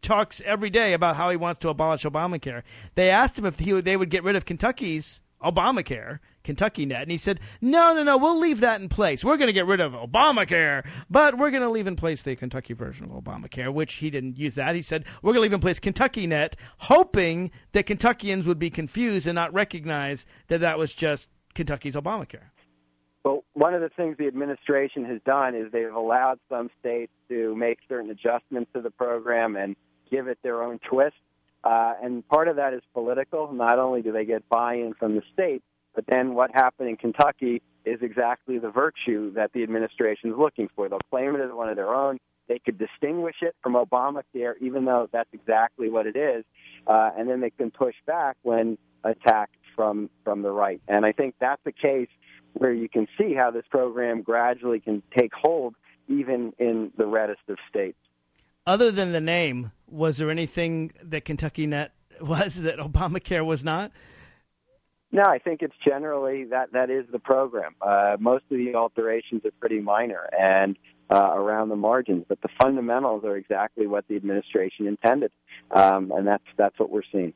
talks 0.02 0.42
every 0.44 0.70
day 0.70 0.94
about 0.94 1.18
how 1.18 1.30
he 1.30 1.36
wants 1.36 1.60
to 1.60 1.70
abolish 1.70 2.04
Obamacare, 2.04 2.64
they 2.96 3.10
asked 3.10 3.38
him 3.38 3.46
if 3.46 3.60
he 3.60 3.80
they 3.82 3.98
would 3.98 4.10
get 4.10 4.24
rid 4.24 4.38
of 4.38 4.46
Kentucky's 4.46 5.20
Obamacare, 5.44 6.20
Kentucky 6.50 6.88
Net, 6.88 7.04
and 7.04 7.12
he 7.12 7.18
said, 7.18 7.40
no, 7.62 7.94
no, 7.94 8.02
no, 8.02 8.18
we'll 8.18 8.40
leave 8.40 8.62
that 8.62 8.82
in 8.82 8.90
place. 8.90 9.24
We're 9.24 9.38
going 9.38 9.50
to 9.50 9.54
get 9.54 9.68
rid 9.68 9.80
of 9.80 9.92
Obamacare, 9.92 10.84
but 11.08 11.38
we're 11.38 11.52
going 11.52 11.62
to 11.62 11.70
leave 11.70 11.86
in 11.86 11.96
place 11.96 12.24
the 12.24 12.36
Kentucky 12.36 12.74
version 12.74 13.06
of 13.06 13.12
Obamacare, 13.12 13.72
which 13.72 13.94
he 13.94 14.10
didn't 14.10 14.40
use 14.40 14.56
that. 14.56 14.74
He 14.74 14.82
said, 14.82 15.06
we're 15.22 15.34
going 15.34 15.42
to 15.42 15.42
leave 15.42 15.54
in 15.54 15.60
place 15.60 15.80
Kentucky 15.80 16.26
Net, 16.26 16.56
hoping 16.80 17.52
that 17.74 17.86
Kentuckians 17.86 18.48
would 18.48 18.58
be 18.58 18.72
confused 18.72 19.28
and 19.28 19.36
not 19.36 19.54
recognize 19.54 20.26
that 20.48 20.62
that 20.62 20.80
was 20.80 20.92
just 20.96 21.30
Kentucky's 21.54 21.94
Obamacare. 21.94 22.50
Well, 23.24 23.44
one 23.54 23.76
of 23.76 23.82
the 23.82 23.90
things 23.90 24.18
the 24.18 24.26
administration 24.26 25.06
has 25.06 25.22
done 25.24 25.54
is 25.54 25.72
they've 25.72 25.94
allowed 25.94 26.40
some 26.50 26.72
states 26.80 27.12
to 27.28 27.56
make 27.56 27.78
certain 27.88 28.10
adjustments 28.10 28.72
to 28.74 28.82
the 28.82 28.90
program 28.90 29.56
and 29.56 29.76
give 30.10 30.28
it 30.28 30.40
their 30.42 30.64
own 30.64 30.80
twist. 30.80 31.18
Uh, 31.64 31.94
and 32.02 32.28
part 32.28 32.48
of 32.48 32.56
that 32.56 32.74
is 32.74 32.82
political. 32.94 33.54
Not 33.54 33.78
only 33.78 34.02
do 34.02 34.12
they 34.12 34.26
get 34.26 34.50
buy-in 34.50 34.96
from 34.96 35.14
the 35.16 35.22
state, 35.32 35.62
but 35.96 36.06
then 36.08 36.34
what 36.34 36.52
happened 36.54 36.90
in 36.90 36.98
Kentucky 36.98 37.62
is 37.86 38.00
exactly 38.02 38.60
the 38.60 38.70
virtue 38.70 39.34
that 39.34 39.52
the 39.54 39.64
administration 39.64 40.32
is 40.32 40.38
looking 40.38 40.70
for. 40.76 40.90
They'll 40.90 41.00
claim 41.10 41.36
it 41.36 41.42
as 41.42 41.52
one 41.52 41.70
of 41.70 41.76
their 41.76 41.94
own. 41.94 42.20
They 42.48 42.60
could 42.60 42.78
distinguish 42.78 43.36
it 43.42 43.56
from 43.62 43.74
Obamacare, 43.74 44.54
even 44.60 44.86
though 44.86 45.08
that's 45.12 45.30
exactly 45.34 45.90
what 45.90 46.08
it 46.08 46.16
is, 46.16 46.44
uh, 46.88 47.12
and 47.18 47.30
then 47.30 47.42
they 47.42 47.52
can 47.52 47.72
push 47.72 47.96
back 48.06 48.38
when 48.42 48.78
attacked 49.04 49.56
from 49.76 50.10
from 50.24 50.42
the 50.42 50.52
right. 50.52 50.82
And 50.88 51.06
I 51.06 51.12
think 51.12 51.36
that's 51.40 51.62
a 51.66 51.72
case 51.72 52.10
where 52.54 52.74
you 52.74 52.90
can 52.90 53.08
see 53.18 53.34
how 53.34 53.52
this 53.52 53.66
program 53.70 54.22
gradually 54.24 54.80
can 54.80 55.04
take 55.18 55.32
hold, 55.34 55.76
even 56.08 56.54
in 56.58 56.92
the 56.98 57.06
reddest 57.06 57.42
of 57.48 57.58
states. 57.70 57.98
Other 58.66 58.92
than 58.92 59.12
the 59.12 59.22
name, 59.22 59.72
was 59.88 60.18
there 60.18 60.30
anything 60.30 60.92
that 61.04 61.26
Kentucky 61.26 61.68
Net 61.68 61.92
was 62.22 62.56
that 62.56 62.78
Obamacare 62.78 63.46
was 63.46 63.64
not? 63.64 63.92
No, 65.12 65.24
I 65.24 65.40
think 65.40 65.64
it's 65.64 65.74
generally 65.84 66.46
that 66.46 66.74
that 66.74 66.92
is 66.92 67.06
the 67.12 67.20
program. 67.20 67.74
Uh, 67.82 68.18
most 68.20 68.44
of 68.52 68.58
the 68.58 68.76
alterations 68.76 69.44
are 69.44 69.52
pretty 69.60 69.80
minor 69.80 70.30
and 70.38 70.78
uh, 71.12 71.32
around 71.34 71.70
the 71.70 71.76
margins, 71.76 72.26
but 72.28 72.40
the 72.42 72.50
fundamentals 72.62 73.24
are 73.24 73.36
exactly 73.36 73.88
what 73.88 74.08
the 74.08 74.16
administration 74.16 74.86
intended, 74.86 75.32
um, 75.72 76.12
and 76.16 76.28
that's 76.28 76.44
that's 76.58 76.78
what 76.78 76.92
we're 76.92 77.02
seeing. 77.12 77.34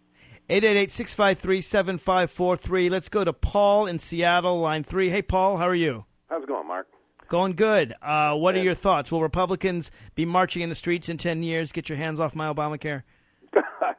888-653-7543. 0.49 2.91
Let's 2.91 3.09
go 3.09 3.23
to 3.23 3.33
Paul 3.33 3.87
in 3.87 3.97
Seattle, 3.97 4.59
line 4.59 4.83
three. 4.83 5.09
Hey, 5.09 5.21
Paul, 5.21 5.55
how 5.57 5.69
are 5.69 5.75
you? 5.75 6.05
How's 6.29 6.43
it 6.43 6.47
going, 6.47 6.67
Mark? 6.67 6.87
Going 7.29 7.53
good. 7.53 7.93
Uh, 8.01 8.35
what 8.35 8.55
are 8.55 8.61
your 8.61 8.75
thoughts? 8.75 9.09
Will 9.11 9.21
Republicans 9.21 9.89
be 10.15 10.25
marching 10.25 10.61
in 10.61 10.69
the 10.69 10.75
streets 10.75 11.07
in 11.07 11.17
10 11.17 11.43
years? 11.43 11.71
Get 11.71 11.87
your 11.87 11.97
hands 11.97 12.19
off 12.19 12.35
my 12.35 12.53
Obamacare. 12.53 13.03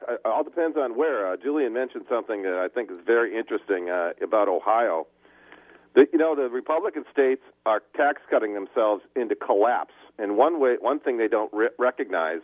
It 0.09 0.21
all 0.25 0.45
depends 0.45 0.77
on 0.77 0.97
where. 0.97 1.33
Uh, 1.33 1.37
Julian 1.37 1.73
mentioned 1.73 2.05
something 2.09 2.43
that 2.43 2.55
I 2.55 2.69
think 2.69 2.91
is 2.91 2.99
very 3.05 3.37
interesting 3.37 3.91
uh, 3.91 4.11
about 4.23 4.49
Ohio. 4.49 5.07
The, 5.95 6.07
you 6.13 6.19
know, 6.19 6.35
the 6.35 6.49
Republican 6.49 7.05
states 7.13 7.43
are 7.67 7.83
tax 7.97 8.21
cutting 8.29 8.55
themselves 8.55 9.03
into 9.15 9.35
collapse. 9.35 9.95
And 10.19 10.37
one 10.37 10.61
way, 10.61 10.77
one 10.81 10.99
thing 11.01 11.19
they 11.19 11.29
don't 11.29 11.53
re- 11.53 11.71
recognize, 11.79 12.41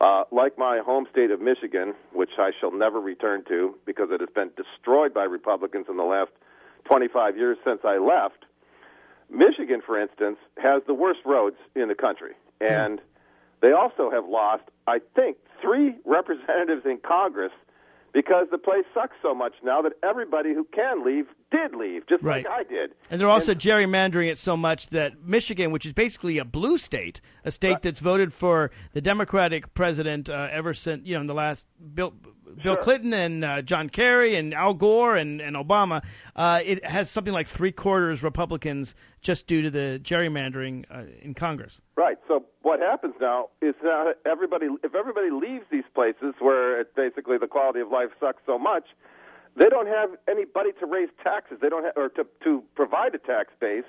uh, 0.00 0.24
like 0.30 0.58
my 0.58 0.80
home 0.84 1.06
state 1.10 1.30
of 1.30 1.40
Michigan, 1.40 1.94
which 2.12 2.30
I 2.38 2.50
shall 2.58 2.72
never 2.72 3.00
return 3.00 3.44
to 3.48 3.74
because 3.86 4.08
it 4.10 4.20
has 4.20 4.30
been 4.34 4.50
destroyed 4.56 5.14
by 5.14 5.24
Republicans 5.24 5.86
in 5.88 5.96
the 5.96 6.04
last 6.04 6.30
25 6.84 7.36
years 7.36 7.58
since 7.64 7.80
I 7.84 7.98
left. 7.98 8.44
Michigan, 9.30 9.82
for 9.84 10.00
instance, 10.00 10.38
has 10.56 10.82
the 10.86 10.94
worst 10.94 11.20
roads 11.24 11.56
in 11.74 11.88
the 11.88 11.94
country, 11.94 12.32
and 12.60 13.00
they 13.60 13.72
also 13.72 14.10
have 14.10 14.28
lost, 14.28 14.64
I 14.86 15.00
think, 15.14 15.36
three 15.60 15.96
representatives 16.04 16.82
in 16.84 16.98
Congress 16.98 17.52
because 18.14 18.46
the 18.50 18.58
place 18.58 18.84
sucks 18.94 19.16
so 19.22 19.34
much 19.34 19.52
now 19.62 19.82
that 19.82 19.92
everybody 20.02 20.54
who 20.54 20.66
can 20.72 21.04
leave 21.04 21.26
did 21.50 21.74
leave, 21.74 22.06
just 22.08 22.22
Right. 22.22 22.44
like 22.44 22.52
I 22.52 22.62
did. 22.64 22.94
And 23.10 23.20
they're 23.20 23.28
also 23.28 23.54
gerrymandering 23.54 24.30
it 24.30 24.38
so 24.38 24.56
much 24.56 24.88
that 24.88 25.22
Michigan, 25.22 25.72
which 25.72 25.86
is 25.86 25.92
basically 25.92 26.38
a 26.38 26.44
blue 26.44 26.78
state, 26.78 27.20
a 27.44 27.50
state 27.50 27.82
that's 27.82 28.00
voted 28.00 28.32
for 28.32 28.70
the 28.92 29.00
Democratic 29.00 29.72
president 29.74 30.30
uh, 30.30 30.48
ever 30.50 30.74
since, 30.74 31.06
you 31.06 31.14
know, 31.14 31.20
in 31.20 31.26
the 31.26 31.34
last 31.34 31.66
Bill, 31.94 32.14
Bill 32.56 32.74
Sure. 32.74 32.76
Clinton 32.76 33.12
and 33.12 33.44
uh, 33.44 33.62
John 33.62 33.88
Kerry 33.88 34.36
and 34.36 34.54
Al 34.54 34.74
Gore 34.74 35.16
and, 35.16 35.40
and 35.40 35.56
Obama, 35.56 36.04
uh, 36.36 36.60
it 36.64 36.84
has 36.84 37.10
something 37.10 37.32
like 37.32 37.46
three 37.46 37.72
quarters 37.72 38.22
Republicans 38.22 38.94
just 39.20 39.46
due 39.46 39.62
to 39.62 39.70
the 39.70 40.00
gerrymandering 40.02 40.84
uh, 40.90 41.04
in 41.20 41.34
Congress. 41.34 41.80
Right. 41.96 42.18
So 42.26 42.44
what 42.62 42.80
happens 42.80 43.14
now 43.20 43.48
is 43.60 43.74
that 43.82 44.14
everybody, 44.26 44.66
if 44.82 44.94
everybody 44.94 45.30
leaves 45.30 45.64
these 45.70 45.84
places 45.94 46.34
where 46.38 46.80
it, 46.80 46.94
basically 46.94 47.38
the 47.38 47.46
quality 47.46 47.80
of 47.80 47.90
life 47.90 48.10
sucks 48.20 48.42
so 48.46 48.58
much, 48.58 48.84
they 49.56 49.68
don't 49.68 49.88
have 49.88 50.10
anybody 50.28 50.70
to 50.78 50.86
raise 50.86 51.08
taxes. 51.22 51.58
They 51.60 51.68
don't 51.68 51.84
have, 51.84 51.96
or 51.96 52.08
to 52.10 52.26
to 52.44 52.62
provide 52.76 53.14
a 53.14 53.18
tax 53.18 53.52
base 53.60 53.84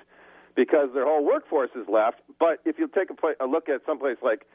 because 0.56 0.88
their 0.94 1.04
whole 1.04 1.24
workforce 1.24 1.70
is 1.76 1.86
left. 1.88 2.20
But 2.38 2.58
if 2.64 2.78
you 2.78 2.88
take 2.88 3.10
a, 3.10 3.14
pla 3.14 3.30
a 3.40 3.46
look 3.46 3.68
at 3.68 3.82
someplace 3.86 4.16
like 4.22 4.46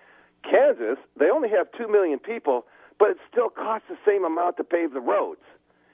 Kansas, 0.44 0.98
they 1.18 1.30
only 1.30 1.50
have 1.50 1.68
two 1.78 1.88
million 1.88 2.20
people, 2.20 2.66
but 3.00 3.10
it 3.12 3.18
still 3.32 3.50
costs 3.50 3.88
the 3.90 3.98
same 4.06 4.26
amount 4.26 4.58
to 4.58 4.64
pave 4.64 4.94
the 4.94 5.02
roads. 5.02 5.42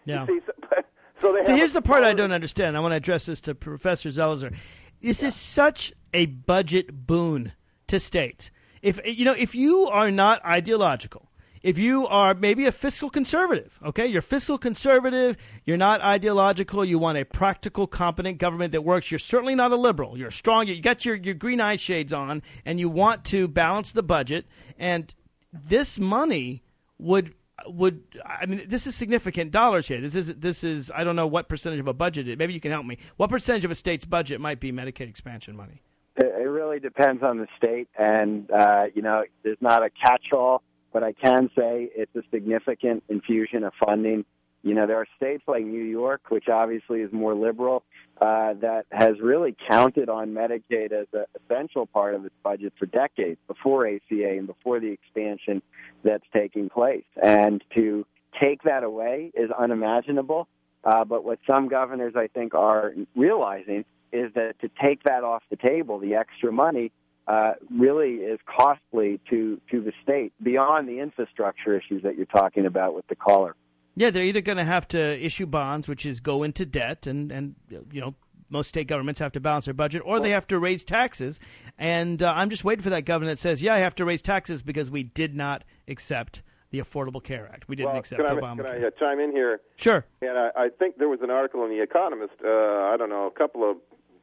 Yeah. 0.05 0.25
See, 0.25 0.39
so, 0.45 0.51
so 1.19 1.33
they 1.33 1.43
So 1.43 1.55
here's 1.55 1.71
a 1.71 1.75
the 1.75 1.81
part 1.81 2.03
I 2.03 2.13
don't 2.13 2.31
understand. 2.31 2.77
I 2.77 2.79
want 2.79 2.91
to 2.91 2.97
address 2.97 3.25
this 3.25 3.41
to 3.41 3.55
Professor 3.55 4.09
Zelizer. 4.09 4.55
This 5.01 5.23
is 5.23 5.35
such 5.35 5.93
a 6.13 6.25
budget 6.25 6.91
boon 6.91 7.51
to 7.87 7.99
states. 7.99 8.51
If 8.81 8.99
you 9.05 9.25
know, 9.25 9.35
if 9.37 9.55
you 9.55 9.87
are 9.87 10.11
not 10.11 10.43
ideological, 10.45 11.31
if 11.61 11.77
you 11.77 12.07
are 12.07 12.33
maybe 12.33 12.65
a 12.65 12.71
fiscal 12.71 13.09
conservative, 13.09 13.77
okay, 13.85 14.07
you're 14.07 14.23
fiscal 14.23 14.57
conservative, 14.57 15.37
you're 15.63 15.77
not 15.77 16.01
ideological, 16.01 16.83
you 16.83 16.97
want 16.97 17.19
a 17.19 17.25
practical, 17.25 17.85
competent 17.85 18.39
government 18.39 18.71
that 18.71 18.81
works. 18.81 19.11
You're 19.11 19.19
certainly 19.19 19.53
not 19.53 19.71
a 19.71 19.75
liberal. 19.75 20.17
You're 20.17 20.31
strong. 20.31 20.67
You 20.67 20.81
got 20.81 21.05
your 21.05 21.15
your 21.15 21.35
green 21.35 21.61
eye 21.61 21.75
shades 21.75 22.13
on, 22.13 22.41
and 22.65 22.79
you 22.79 22.89
want 22.89 23.25
to 23.25 23.47
balance 23.47 23.91
the 23.91 24.03
budget. 24.03 24.47
And 24.79 25.13
this 25.53 25.99
money 25.99 26.63
would 27.01 27.33
would 27.67 28.03
I 28.25 28.45
mean 28.45 28.63
this 28.67 28.87
is 28.87 28.95
significant 28.95 29.51
dollars 29.51 29.87
here. 29.87 30.01
This 30.01 30.15
is 30.15 30.27
this 30.27 30.63
is 30.63 30.91
I 30.93 31.03
don't 31.03 31.15
know 31.15 31.27
what 31.27 31.49
percentage 31.49 31.79
of 31.79 31.87
a 31.87 31.93
budget 31.93 32.27
it. 32.27 32.37
Maybe 32.37 32.53
you 32.53 32.61
can 32.61 32.71
help 32.71 32.85
me. 32.85 32.97
What 33.17 33.29
percentage 33.29 33.65
of 33.65 33.71
a 33.71 33.75
state's 33.75 34.05
budget 34.05 34.39
might 34.39 34.59
be 34.59 34.71
Medicaid 34.71 35.09
expansion 35.09 35.55
money? 35.55 35.81
It, 36.17 36.47
really 36.51 36.79
depends 36.79 37.23
on 37.23 37.37
the 37.37 37.47
state, 37.57 37.87
and 37.97 38.49
uh, 38.51 38.83
you 38.93 39.01
know, 39.01 39.23
there's 39.43 39.57
not 39.61 39.83
a 39.83 39.89
catch-all, 39.89 40.61
but 40.93 41.03
I 41.03 41.13
can 41.13 41.49
say 41.57 41.89
it's 41.95 42.15
a 42.15 42.21
significant 42.31 43.03
infusion 43.09 43.63
of 43.63 43.73
funding. 43.83 44.25
You 44.63 44.75
know, 44.75 44.85
there 44.85 44.97
are 44.97 45.07
states 45.17 45.43
like 45.47 45.63
New 45.63 45.83
York, 45.83 46.21
which 46.29 46.47
obviously 46.47 47.01
is 47.01 47.11
more 47.11 47.33
liberal, 47.33 47.83
uh, 48.19 48.53
that 48.61 48.85
has 48.91 49.19
really 49.19 49.55
counted 49.67 50.07
on 50.07 50.29
Medicaid 50.33 50.91
as 50.91 51.07
an 51.13 51.25
essential 51.43 51.87
part 51.87 52.13
of 52.13 52.25
its 52.25 52.35
budget 52.43 52.73
for 52.77 52.85
decades 52.85 53.39
before 53.47 53.87
ACA 53.87 54.37
and 54.37 54.45
before 54.45 54.79
the 54.79 54.91
expansion 54.91 55.61
that's 56.03 56.25
taking 56.31 56.69
place. 56.69 57.05
And 57.21 57.63
to 57.73 58.05
take 58.39 58.63
that 58.63 58.83
away 58.83 59.31
is 59.33 59.49
unimaginable. 59.51 60.47
Uh, 60.83 61.05
but 61.05 61.23
what 61.23 61.39
some 61.47 61.67
governors, 61.67 62.13
I 62.15 62.27
think, 62.27 62.53
are 62.53 62.93
realizing 63.15 63.85
is 64.11 64.33
that 64.33 64.59
to 64.61 64.69
take 64.81 65.03
that 65.03 65.23
off 65.23 65.43
the 65.49 65.55
table, 65.55 65.99
the 65.99 66.15
extra 66.15 66.51
money, 66.51 66.91
uh, 67.27 67.53
really 67.75 68.15
is 68.15 68.39
costly 68.45 69.19
to, 69.29 69.59
to 69.69 69.81
the 69.81 69.93
state 70.03 70.33
beyond 70.41 70.87
the 70.87 70.99
infrastructure 70.99 71.77
issues 71.77 72.03
that 72.03 72.17
you're 72.17 72.25
talking 72.25 72.65
about 72.65 72.93
with 72.93 73.07
the 73.07 73.15
caller. 73.15 73.55
Yeah, 73.95 74.09
they're 74.11 74.23
either 74.23 74.41
going 74.41 74.57
to 74.57 74.63
have 74.63 74.87
to 74.89 74.99
issue 75.25 75.45
bonds, 75.45 75.87
which 75.87 76.05
is 76.05 76.19
go 76.21 76.43
into 76.43 76.65
debt, 76.65 77.07
and 77.07 77.31
and 77.31 77.55
you 77.91 78.01
know 78.01 78.15
most 78.49 78.67
state 78.67 78.87
governments 78.87 79.19
have 79.19 79.31
to 79.33 79.39
balance 79.39 79.65
their 79.65 79.73
budget, 79.73 80.01
or 80.05 80.19
they 80.19 80.31
have 80.31 80.47
to 80.47 80.59
raise 80.59 80.83
taxes. 80.83 81.39
And 81.79 82.21
uh, 82.21 82.33
I'm 82.35 82.49
just 82.49 82.63
waiting 82.63 82.83
for 82.83 82.89
that 82.91 83.05
governor 83.05 83.31
that 83.31 83.39
says, 83.39 83.61
yeah, 83.61 83.73
I 83.73 83.79
have 83.79 83.95
to 83.95 84.05
raise 84.05 84.21
taxes 84.21 84.61
because 84.61 84.91
we 84.91 85.03
did 85.03 85.33
not 85.33 85.63
accept 85.87 86.41
the 86.69 86.79
Affordable 86.79 87.23
Care 87.23 87.49
Act. 87.51 87.67
We 87.69 87.75
didn't 87.77 87.91
Well, 87.91 87.99
accept 87.99 88.21
can 88.21 88.29
I, 88.29 88.39
Obamacare. 88.39 88.73
can 88.73 88.83
I 88.83 88.87
uh, 88.87 88.91
chime 88.99 89.19
in 89.19 89.31
here? 89.31 89.61
Sure. 89.77 90.05
And 90.21 90.37
I, 90.37 90.49
I 90.55 90.69
think 90.69 90.97
there 90.97 91.07
was 91.09 91.21
an 91.21 91.29
article 91.29 91.63
in 91.63 91.69
The 91.69 91.81
Economist, 91.81 92.33
uh, 92.43 92.47
I 92.49 92.95
don't 92.97 93.09
know, 93.09 93.25
a 93.25 93.31
couple 93.31 93.69
of, 93.69 93.77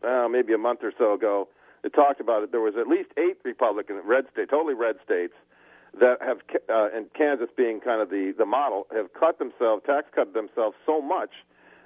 uh, 0.06 0.28
maybe 0.28 0.52
a 0.52 0.58
month 0.58 0.80
or 0.82 0.92
so 0.98 1.14
ago, 1.14 1.48
that 1.82 1.94
talked 1.94 2.20
about 2.20 2.42
it. 2.42 2.50
There 2.52 2.60
was 2.60 2.74
at 2.78 2.86
least 2.86 3.10
eight 3.16 3.38
Republican 3.44 4.00
red 4.04 4.24
states, 4.32 4.50
totally 4.50 4.74
red 4.74 4.96
states, 5.04 5.32
that 6.00 6.18
have, 6.20 6.38
uh, 6.68 6.96
and 6.96 7.06
Kansas 7.14 7.48
being 7.56 7.80
kind 7.80 8.00
of 8.00 8.10
the, 8.10 8.32
the 8.36 8.46
model, 8.46 8.86
have 8.94 9.12
cut 9.12 9.38
themselves, 9.38 9.82
tax 9.86 10.06
cut 10.14 10.34
themselves 10.34 10.76
so 10.86 11.00
much 11.00 11.30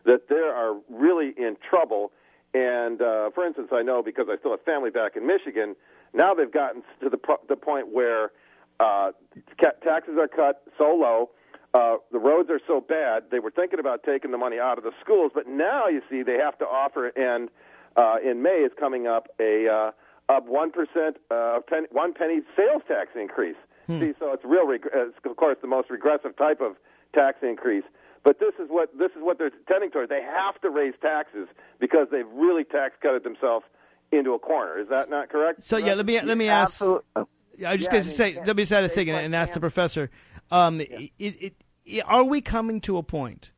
that 0.04 0.28
they 0.28 0.36
are 0.36 0.74
really 0.90 1.32
in 1.36 1.56
trouble. 1.68 2.12
And 2.54 3.00
uh, 3.00 3.30
for 3.34 3.46
instance, 3.46 3.68
I 3.72 3.82
know 3.82 4.02
because 4.02 4.26
I 4.28 4.36
still 4.38 4.50
have 4.50 4.62
family 4.62 4.90
back 4.90 5.16
in 5.16 5.26
Michigan, 5.26 5.74
now 6.12 6.34
they've 6.34 6.52
gotten 6.52 6.82
to 7.02 7.08
the, 7.08 7.16
pro- 7.16 7.40
the 7.48 7.56
point 7.56 7.92
where 7.92 8.32
uh, 8.80 9.12
ca- 9.60 9.78
taxes 9.82 10.14
are 10.18 10.28
cut 10.28 10.62
so 10.76 10.94
low. 10.94 11.30
Uh, 11.74 11.96
the 12.10 12.18
roads 12.18 12.50
are 12.50 12.60
so 12.66 12.82
bad. 12.82 13.24
They 13.30 13.38
were 13.38 13.50
thinking 13.50 13.78
about 13.78 14.02
taking 14.02 14.30
the 14.30 14.36
money 14.36 14.58
out 14.58 14.76
of 14.76 14.84
the 14.84 14.92
schools, 15.00 15.32
but 15.34 15.46
now 15.48 15.88
you 15.88 16.02
see 16.10 16.22
they 16.22 16.36
have 16.36 16.58
to 16.58 16.66
offer. 16.66 17.08
And 17.08 17.48
uh, 17.96 18.16
in 18.22 18.42
May 18.42 18.60
is 18.66 18.72
coming 18.78 19.06
up 19.06 19.28
a 19.40 19.68
uh, 19.68 19.90
up 20.28 20.46
one 20.46 20.70
percent, 20.70 21.16
uh, 21.30 21.60
one 21.90 22.12
penny 22.12 22.40
sales 22.56 22.82
tax 22.86 23.10
increase. 23.18 23.56
See, 23.88 24.12
so 24.18 24.32
it's 24.32 24.44
real. 24.44 24.66
Reg- 24.66 24.86
it's 24.92 25.16
of 25.24 25.36
course 25.36 25.58
the 25.60 25.68
most 25.68 25.90
regressive 25.90 26.36
type 26.36 26.60
of 26.60 26.76
tax 27.14 27.38
increase. 27.42 27.84
But 28.24 28.38
this 28.38 28.54
is 28.62 28.68
what 28.70 28.96
this 28.96 29.10
is 29.16 29.22
what 29.22 29.38
they're 29.38 29.50
tending 29.68 29.90
towards. 29.90 30.08
They 30.08 30.22
have 30.22 30.60
to 30.60 30.70
raise 30.70 30.94
taxes 31.02 31.48
because 31.80 32.06
they've 32.10 32.28
really 32.32 32.64
tax 32.64 32.94
cutted 33.02 33.24
themselves 33.24 33.66
into 34.12 34.32
a 34.34 34.38
corner. 34.38 34.78
Is 34.78 34.88
that 34.90 35.10
not 35.10 35.28
correct? 35.28 35.64
So 35.64 35.76
yeah, 35.76 35.94
let 35.94 36.06
me 36.06 36.20
let 36.20 36.36
me 36.38 36.48
ask. 36.48 36.74
Absolute- 36.74 37.04
oh, 37.16 37.28
Yeah, 37.58 37.70
I 37.70 37.72
was 37.72 37.80
just 37.82 37.88
Yeah, 37.88 37.92
going 37.92 38.04
to 38.04 38.10
say, 38.10 38.38
let 38.46 38.56
me 38.56 38.64
say 38.64 38.84
a 38.84 38.88
say 38.88 38.94
second 38.94 39.14
and 39.16 39.34
ask 39.34 39.52
the 39.52 39.60
professor. 39.60 40.10
Um, 40.50 40.80
it, 40.80 41.10
it, 41.18 41.54
it, 41.84 42.02
are 42.06 42.24
we 42.24 42.40
coming 42.40 42.80
to 42.82 42.98
a 42.98 43.02
point 43.02 43.50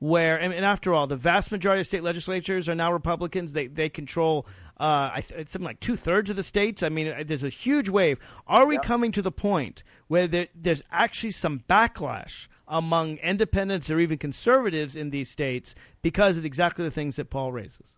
where, 0.00 0.36
and, 0.40 0.52
and 0.52 0.64
after 0.64 0.94
all, 0.94 1.06
the 1.06 1.16
vast 1.16 1.52
majority 1.52 1.80
of 1.80 1.86
state 1.86 2.02
legislatures 2.02 2.68
are 2.68 2.74
now 2.74 2.92
Republicans. 2.92 3.52
They 3.52 3.66
they 3.68 3.88
control 3.88 4.46
uh, 4.80 5.10
I 5.14 5.20
th- 5.20 5.40
it's 5.40 5.52
something 5.52 5.66
like 5.66 5.80
two 5.80 5.96
thirds 5.96 6.30
of 6.30 6.36
the 6.36 6.42
states. 6.42 6.82
I 6.82 6.88
mean, 6.88 7.08
uh, 7.08 7.24
there's 7.26 7.42
a 7.42 7.48
huge 7.48 7.88
wave. 7.88 8.18
Are 8.46 8.66
we 8.66 8.74
Yep. 8.74 8.82
coming 8.84 9.12
to 9.12 9.22
the 9.22 9.32
point 9.32 9.82
where 10.06 10.26
there, 10.28 10.48
there's 10.54 10.82
actually 10.90 11.32
some 11.32 11.60
backlash 11.68 12.48
among 12.68 13.16
independents 13.16 13.90
or 13.90 13.98
even 13.98 14.18
conservatives 14.18 14.94
in 14.94 15.10
these 15.10 15.28
states 15.30 15.74
because 16.02 16.38
of 16.38 16.44
exactly 16.44 16.84
the 16.84 16.90
things 16.90 17.16
that 17.16 17.30
Paul 17.30 17.50
raises? 17.50 17.96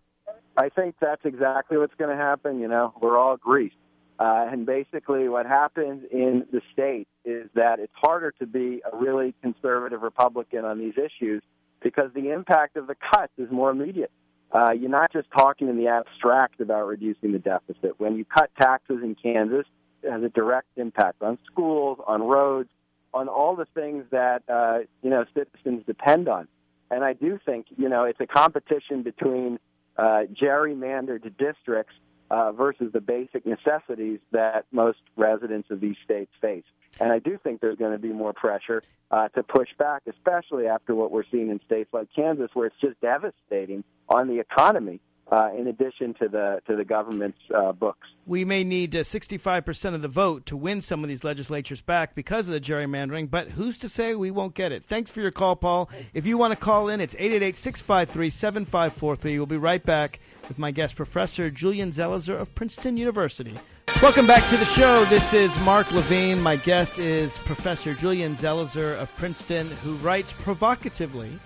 I 0.57 0.69
think 0.69 0.95
that's 0.99 1.23
exactly 1.23 1.77
what's 1.77 1.93
going 1.95 2.09
to 2.09 2.21
happen. 2.21 2.59
You 2.59 2.67
know, 2.67 2.93
we're 3.01 3.17
all 3.17 3.37
greased. 3.37 3.75
Uh, 4.19 4.47
and 4.51 4.65
basically, 4.65 5.27
what 5.29 5.45
happens 5.45 6.03
in 6.11 6.45
the 6.51 6.61
state 6.73 7.07
is 7.25 7.49
that 7.55 7.79
it's 7.79 7.93
harder 7.95 8.31
to 8.39 8.45
be 8.45 8.81
a 8.91 8.95
really 8.95 9.33
conservative 9.41 10.01
Republican 10.01 10.63
on 10.63 10.77
these 10.77 10.93
issues 10.97 11.41
because 11.81 12.11
the 12.13 12.29
impact 12.31 12.77
of 12.77 12.85
the 12.87 12.95
cuts 12.95 13.33
is 13.37 13.49
more 13.49 13.71
immediate. 13.71 14.11
Uh, 14.51 14.71
you're 14.73 14.89
not 14.89 15.13
just 15.13 15.29
talking 15.31 15.69
in 15.69 15.77
the 15.77 15.87
abstract 15.87 16.59
about 16.59 16.87
reducing 16.87 17.31
the 17.31 17.39
deficit. 17.39 17.99
When 17.99 18.17
you 18.17 18.25
cut 18.25 18.51
taxes 18.59 18.99
in 19.01 19.15
Kansas, 19.15 19.65
it 20.03 20.11
has 20.11 20.23
a 20.23 20.29
direct 20.29 20.67
impact 20.75 21.21
on 21.21 21.37
schools, 21.45 21.99
on 22.05 22.21
roads, 22.23 22.69
on 23.13 23.27
all 23.27 23.55
the 23.55 23.67
things 23.73 24.05
that 24.11 24.43
uh, 24.49 24.79
you 25.01 25.09
know 25.09 25.25
citizens 25.33 25.83
depend 25.85 26.27
on. 26.27 26.47
And 26.89 27.03
I 27.03 27.13
do 27.13 27.39
think 27.45 27.67
you 27.77 27.87
know 27.87 28.03
it's 28.03 28.19
a 28.19 28.27
competition 28.27 29.03
between 29.03 29.59
uh, 29.97 30.23
gerrymandered 30.33 31.37
districts 31.37 31.93
uh, 32.29 32.51
versus 32.51 32.91
the 32.91 33.01
basic 33.01 33.45
necessities 33.45 34.19
that 34.31 34.65
most 34.71 34.99
residents 35.15 35.69
of 35.69 35.79
these 35.79 35.97
states 36.03 36.31
face. 36.41 36.63
And 36.99 37.11
I 37.11 37.19
do 37.19 37.39
think 37.41 37.61
there's 37.61 37.77
going 37.77 37.93
to 37.93 37.99
be 37.99 38.11
more 38.11 38.33
pressure 38.33 38.83
uh, 39.09 39.29
to 39.29 39.43
push 39.43 39.69
back, 39.77 40.03
especially 40.07 40.67
after 40.67 40.93
what 40.93 41.11
we're 41.11 41.23
seeing 41.31 41.49
in 41.49 41.61
states 41.65 41.89
like 41.93 42.09
Kansas, 42.15 42.49
where 42.53 42.67
it's 42.67 42.75
just 42.81 42.99
devastating 43.01 43.83
on 44.09 44.27
the 44.27 44.39
economy. 44.39 44.99
uh, 45.31 45.49
in 45.57 45.67
addition 45.67 46.13
to 46.15 46.27
the 46.27 46.61
to 46.67 46.75
the 46.75 46.83
government's 46.83 47.37
uh, 47.55 47.71
books. 47.71 48.05
We 48.27 48.43
may 48.43 48.65
need 48.65 48.93
uh, 48.95 48.99
65% 48.99 49.95
of 49.95 50.01
the 50.01 50.07
vote 50.09 50.47
to 50.47 50.57
win 50.57 50.81
some 50.81 51.03
of 51.03 51.07
these 51.09 51.23
legislatures 51.23 51.79
back 51.81 52.15
because 52.15 52.49
of 52.49 52.53
the 52.53 52.59
gerrymandering, 52.59 53.31
but 53.31 53.47
who's 53.47 53.77
to 53.79 53.89
say 53.89 54.13
we 54.13 54.29
won't 54.31 54.53
get 54.53 54.73
it? 54.73 54.83
Thanks 54.83 55.09
for 55.09 55.21
your 55.21 55.31
call, 55.31 55.55
Paul. 55.55 55.89
If 56.13 56.25
you 56.25 56.37
want 56.37 56.51
to 56.53 56.59
call 56.59 56.89
in, 56.89 56.99
it's 56.99 57.15
888-653-7543. 57.15 59.23
We'll 59.23 59.45
be 59.45 59.55
right 59.57 59.83
back 59.83 60.19
with 60.49 60.59
my 60.59 60.71
guest, 60.71 60.97
Professor 60.97 61.49
Julian 61.49 61.91
Zelizer 61.91 62.37
of 62.37 62.53
Princeton 62.53 62.97
University. 62.97 63.57
Welcome 64.01 64.25
back 64.25 64.49
to 64.49 64.57
the 64.57 64.65
show. 64.65 65.05
This 65.05 65.31
is 65.31 65.55
Mark 65.59 65.91
Levine. 65.91 66.41
My 66.41 66.55
guest 66.55 66.97
is 66.97 67.37
Professor 67.37 67.93
Julian 67.93 68.35
Zelizer 68.35 68.97
of 68.97 69.15
Princeton, 69.15 69.67
who 69.67 69.93
writes 69.97 70.33
provocatively 70.33 71.37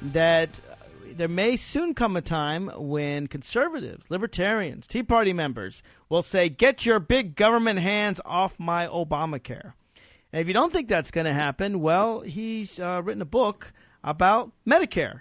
that 0.00 0.58
there 1.04 1.28
may 1.28 1.56
soon 1.56 1.92
come 1.92 2.16
a 2.16 2.22
time 2.22 2.68
when 2.74 3.26
conservatives, 3.26 4.10
libertarians, 4.10 4.86
Tea 4.86 5.02
Party 5.02 5.34
members 5.34 5.82
will 6.08 6.22
say, 6.22 6.48
Get 6.48 6.86
your 6.86 6.98
big 6.98 7.36
government 7.36 7.78
hands 7.78 8.22
off 8.24 8.58
my 8.58 8.86
Obamacare. 8.86 9.74
And 10.32 10.40
if 10.40 10.48
you 10.48 10.54
don't 10.54 10.72
think 10.72 10.88
that's 10.88 11.10
going 11.10 11.26
to 11.26 11.34
happen, 11.34 11.80
well, 11.80 12.20
he's 12.20 12.80
uh, 12.80 13.02
written 13.04 13.20
a 13.20 13.26
book 13.26 13.70
about 14.02 14.50
Medicare. 14.66 15.20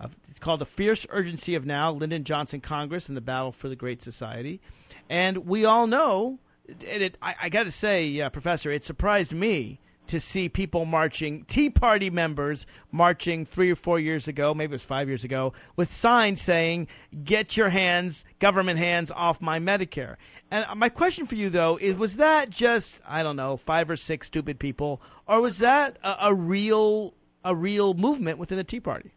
Uh, 0.00 0.08
it's 0.28 0.40
called 0.40 0.60
The 0.60 0.66
Fierce 0.66 1.06
Urgency 1.08 1.54
of 1.54 1.64
Now 1.64 1.92
Lyndon 1.92 2.24
Johnson 2.24 2.60
Congress 2.60 3.08
and 3.08 3.16
the 3.16 3.22
Battle 3.22 3.52
for 3.52 3.68
the 3.68 3.76
Great 3.76 4.02
Society. 4.02 4.60
And 5.08 5.46
we 5.46 5.64
all 5.64 5.86
know, 5.86 6.38
and 6.68 7.02
it, 7.02 7.16
I, 7.22 7.34
I 7.42 7.48
got 7.48 7.64
to 7.64 7.70
say, 7.70 8.20
uh, 8.20 8.30
Professor, 8.30 8.70
it 8.70 8.84
surprised 8.84 9.32
me 9.32 9.80
to 10.08 10.20
see 10.20 10.48
people 10.48 10.84
marching, 10.84 11.44
Tea 11.44 11.70
Party 11.70 12.10
members 12.10 12.66
marching 12.92 13.44
three 13.44 13.72
or 13.72 13.76
four 13.76 13.98
years 13.98 14.28
ago, 14.28 14.54
maybe 14.54 14.70
it 14.70 14.74
was 14.74 14.84
five 14.84 15.08
years 15.08 15.24
ago, 15.24 15.52
with 15.74 15.92
signs 15.92 16.40
saying, 16.40 16.88
"Get 17.24 17.56
your 17.56 17.68
hands, 17.68 18.24
government 18.38 18.78
hands, 18.78 19.10
off 19.10 19.40
my 19.40 19.58
Medicare." 19.58 20.16
And 20.50 20.64
my 20.76 20.90
question 20.90 21.26
for 21.26 21.34
you 21.34 21.50
though 21.50 21.76
is, 21.76 21.96
was 21.96 22.16
that 22.16 22.50
just 22.50 22.96
I 23.06 23.24
don't 23.24 23.36
know, 23.36 23.56
five 23.56 23.90
or 23.90 23.96
six 23.96 24.28
stupid 24.28 24.58
people, 24.60 25.02
or 25.26 25.40
was 25.40 25.58
that 25.58 25.96
a, 26.04 26.28
a 26.28 26.34
real 26.34 27.14
a 27.44 27.54
real 27.54 27.94
movement 27.94 28.38
within 28.38 28.58
the 28.58 28.64
Tea 28.64 28.80
Party? 28.80 29.10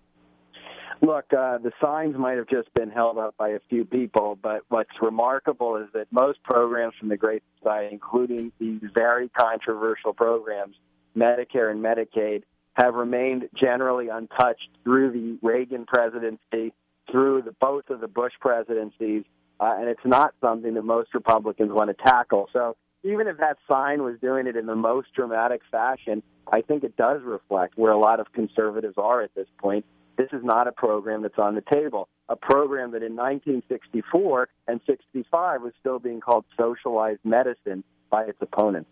Look, 1.01 1.32
uh, 1.32 1.60
the 1.60 1.72
signs 1.82 2.18
might 2.18 2.38
have 2.38 2.48
just 2.48 2.74
been 2.74 2.89
held 2.89 3.18
up 3.18 3.38
by 3.38 3.50
a 3.50 3.60
few 3.70 3.86
people, 3.86 4.38
but 4.41 4.63
what's 4.68 4.89
remarkable 5.01 5.77
is 5.77 5.88
that 5.94 6.08
most 6.12 6.44
programs 6.44 6.94
from 7.00 7.08
the 7.08 7.15
Great 7.15 7.41
Society, 7.58 7.89
including 7.94 8.51
these 8.60 8.82
very 8.94 9.29
controversial 9.29 10.13
programs, 10.13 10.75
Medicare 11.15 11.72
and 11.72 11.82
Medicaid, 11.82 12.44
have 12.74 12.96
remained 12.96 13.48
generally 13.56 14.10
untouched 14.10 14.70
through 14.84 15.12
the 15.12 15.38
Reagan 15.41 15.86
presidency, 15.86 16.74
through 17.10 17.44
the, 17.44 17.56
both 17.62 17.89
of 17.89 18.01
the 18.01 18.08
Bush 18.08 18.34
presidencies, 18.41 19.24
uh, 19.62 19.75
and 19.79 19.88
it's 19.88 20.06
not 20.06 20.34
something 20.41 20.74
that 20.74 20.84
most 20.84 21.13
Republicans 21.13 21.72
want 21.72 21.89
to 21.89 22.03
tackle. 22.03 22.50
So 22.51 22.75
even 23.03 23.27
if 23.27 23.38
that 23.38 23.58
sign 23.72 24.03
was 24.03 24.20
doing 24.20 24.48
it 24.48 24.58
in 24.58 24.65
the 24.65 24.75
most 24.75 25.13
dramatic 25.15 25.62
fashion, 25.72 26.24
I 26.51 26.62
think 26.62 26.84
it 26.84 26.98
does 26.98 27.22
reflect 27.24 27.77
where 27.77 27.91
a 27.91 28.00
lot 28.00 28.20
of 28.20 28.32
conservatives 28.34 28.96
are 28.98 29.22
at 29.22 29.34
this 29.34 29.48
point 29.58 29.86
this 30.20 30.28
is 30.34 30.44
not 30.44 30.68
a 30.68 30.74
program 30.74 31.22
that's 31.22 31.40
on 31.40 31.56
the 31.56 31.64
table. 31.74 32.10
A 32.28 32.36
program 32.36 32.92
that 32.92 33.02
in 33.02 33.16
1964 33.16 34.50
and 34.68 34.82
65 34.86 35.62
was 35.62 35.72
still 35.80 35.98
being 35.98 36.20
called 36.20 36.44
socialized 36.58 37.22
medicine 37.24 37.86
by 38.10 38.26
its 38.26 38.38
opponents. 38.42 38.90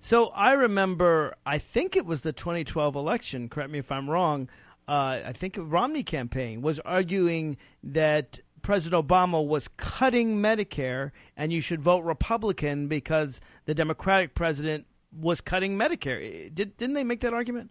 So 0.00 0.26
I 0.26 0.52
remember, 0.52 1.36
I 1.46 1.56
think 1.56 1.96
it 1.96 2.04
was 2.04 2.20
the 2.20 2.34
2012 2.34 2.96
election. 2.96 3.48
Correct 3.48 3.70
me 3.70 3.78
if 3.78 3.90
I'm 3.90 4.10
wrong. 4.10 4.50
Uh, 4.86 5.20
I 5.24 5.32
think 5.32 5.56
Romney 5.58 6.02
campaign 6.02 6.60
was 6.60 6.78
arguing 6.80 7.56
that 7.84 8.38
President 8.60 9.08
Obama 9.08 9.44
was 9.44 9.68
cutting 9.78 10.36
Medicare, 10.36 11.12
and 11.38 11.50
you 11.50 11.62
should 11.62 11.80
vote 11.80 12.00
Republican 12.00 12.88
because 12.88 13.40
the 13.64 13.74
Democratic 13.74 14.34
president 14.34 14.84
was 15.18 15.40
cutting 15.40 15.78
Medicare. 15.78 16.54
Did, 16.54 16.76
didn't 16.76 16.94
they 16.94 17.04
make 17.04 17.20
that 17.20 17.32
argument? 17.32 17.70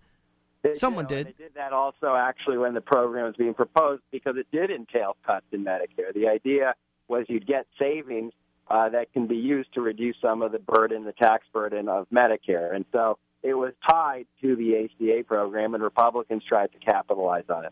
They, 0.63 0.73
Someone 0.73 1.07
you 1.09 1.15
know, 1.17 1.23
did. 1.23 1.35
They 1.37 1.43
did 1.43 1.53
that 1.55 1.73
also 1.73 2.15
actually 2.15 2.57
when 2.57 2.73
the 2.73 2.81
program 2.81 3.25
was 3.25 3.35
being 3.35 3.53
proposed 3.53 4.01
because 4.11 4.35
it 4.37 4.47
did 4.51 4.71
entail 4.71 5.15
cuts 5.25 5.45
in 5.51 5.63
Medicare. 5.63 6.13
The 6.13 6.27
idea 6.27 6.73
was 7.07 7.25
you'd 7.29 7.47
get 7.47 7.67
savings 7.79 8.33
uh, 8.69 8.89
that 8.89 9.13
can 9.13 9.27
be 9.27 9.37
used 9.37 9.73
to 9.73 9.81
reduce 9.81 10.15
some 10.21 10.41
of 10.41 10.51
the 10.51 10.59
burden, 10.59 11.05
the 11.05 11.13
tax 11.13 11.45
burden 11.53 11.87
of 11.87 12.07
Medicare. 12.09 12.75
And 12.75 12.85
so 12.91 13.17
it 13.43 13.53
was 13.53 13.73
tied 13.87 14.25
to 14.41 14.55
the 14.55 14.85
ACA 14.85 15.23
program, 15.23 15.73
and 15.73 15.83
Republicans 15.83 16.43
tried 16.47 16.71
to 16.73 16.79
capitalize 16.79 17.45
on 17.49 17.65
it. 17.65 17.71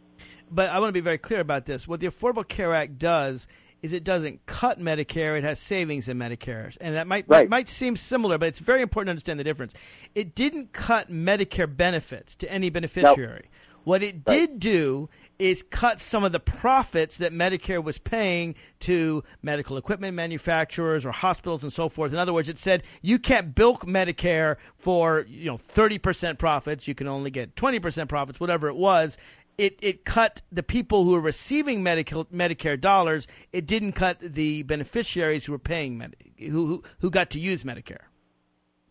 But 0.50 0.70
I 0.70 0.80
want 0.80 0.90
to 0.90 0.94
be 0.94 1.02
very 1.02 1.18
clear 1.18 1.40
about 1.40 1.66
this. 1.66 1.88
What 1.88 2.00
the 2.00 2.08
Affordable 2.08 2.48
Care 2.48 2.74
Act 2.74 2.98
does 2.98 3.48
is 3.82 3.94
it 3.94 4.04
doesn't 4.04 4.46
cut 4.46 4.80
Medicare; 4.80 5.38
it 5.38 5.44
has 5.44 5.60
savings 5.60 6.10
in 6.10 6.18
Medicare, 6.18 6.76
and 6.82 6.96
that 6.96 7.08
might 7.08 7.26
right. 7.28 7.50
might 7.50 7.68
seem 7.68 7.96
similar, 7.96 8.38
but 8.38 8.48
it's 8.48 8.60
very 8.60 8.82
important 8.82 9.08
to 9.08 9.12
understand 9.12 9.40
the 9.40 9.44
difference. 9.44 9.74
It 10.14 10.36
didn't 10.36 10.74
cut 10.74 11.10
Medicare 11.10 11.74
benefits 11.76 12.36
to 12.38 12.52
any 12.52 12.70
beneficiary. 12.70 13.44
Nope. 13.44 13.52
What 13.86 14.02
it 14.02 14.16
right. 14.26 14.40
did 14.40 14.60
do 14.60 15.10
is 15.38 15.62
cut 15.62 16.00
some 16.00 16.24
of 16.24 16.32
the 16.32 16.40
profits 16.40 17.18
that 17.18 17.32
Medicare 17.32 17.84
was 17.84 18.00
paying 18.00 18.56
to 18.80 19.24
medical 19.44 19.78
equipment 19.78 20.16
manufacturers 20.16 21.06
or 21.06 21.12
hospitals 21.12 21.62
and 21.62 21.72
so 21.72 21.88
forth. 21.88 22.12
In 22.12 22.18
other 22.18 22.34
words, 22.34 22.50
it 22.50 22.58
said 22.58 22.82
you 23.04 23.20
can't 23.20 23.54
bilk 23.54 23.86
Medicare 23.86 24.56
for 24.78 25.26
you 25.30 25.46
know 25.46 25.58
30% 25.58 26.40
profits. 26.40 26.88
You 26.88 26.96
can 26.96 27.08
only 27.08 27.30
get 27.30 27.56
20% 27.56 28.10
profits, 28.10 28.40
whatever 28.40 28.70
it 28.70 28.76
was 28.76 29.18
it, 29.58 29.80
it 29.82 30.06
cut 30.06 30.42
the 30.52 30.64
people 30.64 31.04
who 31.04 31.12
were 31.12 31.22
receiving 31.22 31.84
Medicare, 31.84 32.26
Medicare 32.28 32.80
dollars. 32.80 33.28
It 33.52 33.66
didn't 33.66 33.94
cut 33.94 34.20
the 34.20 34.64
beneficiaries 34.64 35.46
who 35.46 35.54
were 35.54 35.60
paying 35.60 35.98
Med- 35.98 36.16
who, 36.38 36.68
who 36.68 36.84
who 37.00 37.10
got 37.10 37.32
to 37.32 37.40
use 37.40 37.64
Medicare. 37.64 38.04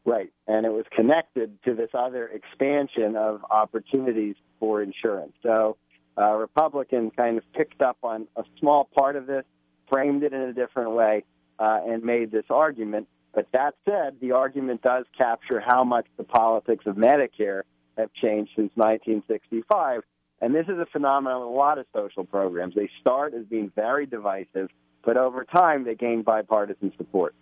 Right, 0.07 0.33
and 0.47 0.67
it 0.67 0.73
was 0.73 0.85
connected 0.95 1.63
to 1.65 1.75
this 1.75 1.91
other 1.95 2.29
expansion 2.29 3.17
of 3.17 3.43
opportunities 3.51 4.37
for 4.61 4.83
insurance. 4.83 5.33
So 5.43 5.79
uh, 6.19 6.33
Republicans 6.33 7.13
kind 7.17 7.39
of 7.39 7.45
picked 7.55 7.81
up 7.81 7.97
on 8.03 8.27
a 8.37 8.45
small 8.61 8.89
part 8.97 9.17
of 9.17 9.27
this, 9.27 9.45
framed 9.91 10.23
it 10.23 10.35
in 10.35 10.41
a 10.41 10.53
different 10.53 10.91
way, 10.91 11.25
uh, 11.59 11.81
and 11.87 12.03
made 12.03 12.31
this 12.31 12.45
argument. 12.51 13.09
But 13.35 13.47
that 13.53 13.75
said, 13.85 14.17
the 14.21 14.33
argument 14.33 14.83
does 14.83 15.07
capture 15.17 15.61
how 15.61 15.85
much 15.85 16.07
the 16.17 16.25
politics 16.25 16.85
of 16.87 16.97
Medicare 16.97 17.63
have 17.97 18.13
changed 18.15 18.53
since 18.57 18.71
1965 18.75 20.03
and 20.41 20.55
this 20.55 20.67
is 20.69 20.79
a 20.79 20.87
phenomenon 20.93 21.41
with 21.41 21.49
a 21.49 21.53
lot 21.53 21.79
of 21.79 21.87
social 21.95 22.25
programs. 22.25 22.75
They 22.75 22.91
start 23.01 23.33
as 23.35 23.47
being 23.47 23.73
very 23.75 24.05
divisive, 24.05 24.69
but 25.03 25.17
over 25.17 25.45
time 25.45 25.85
they 25.85 25.95
gain 25.95 26.23
bipartisan 26.23 26.93
support. 26.99 27.35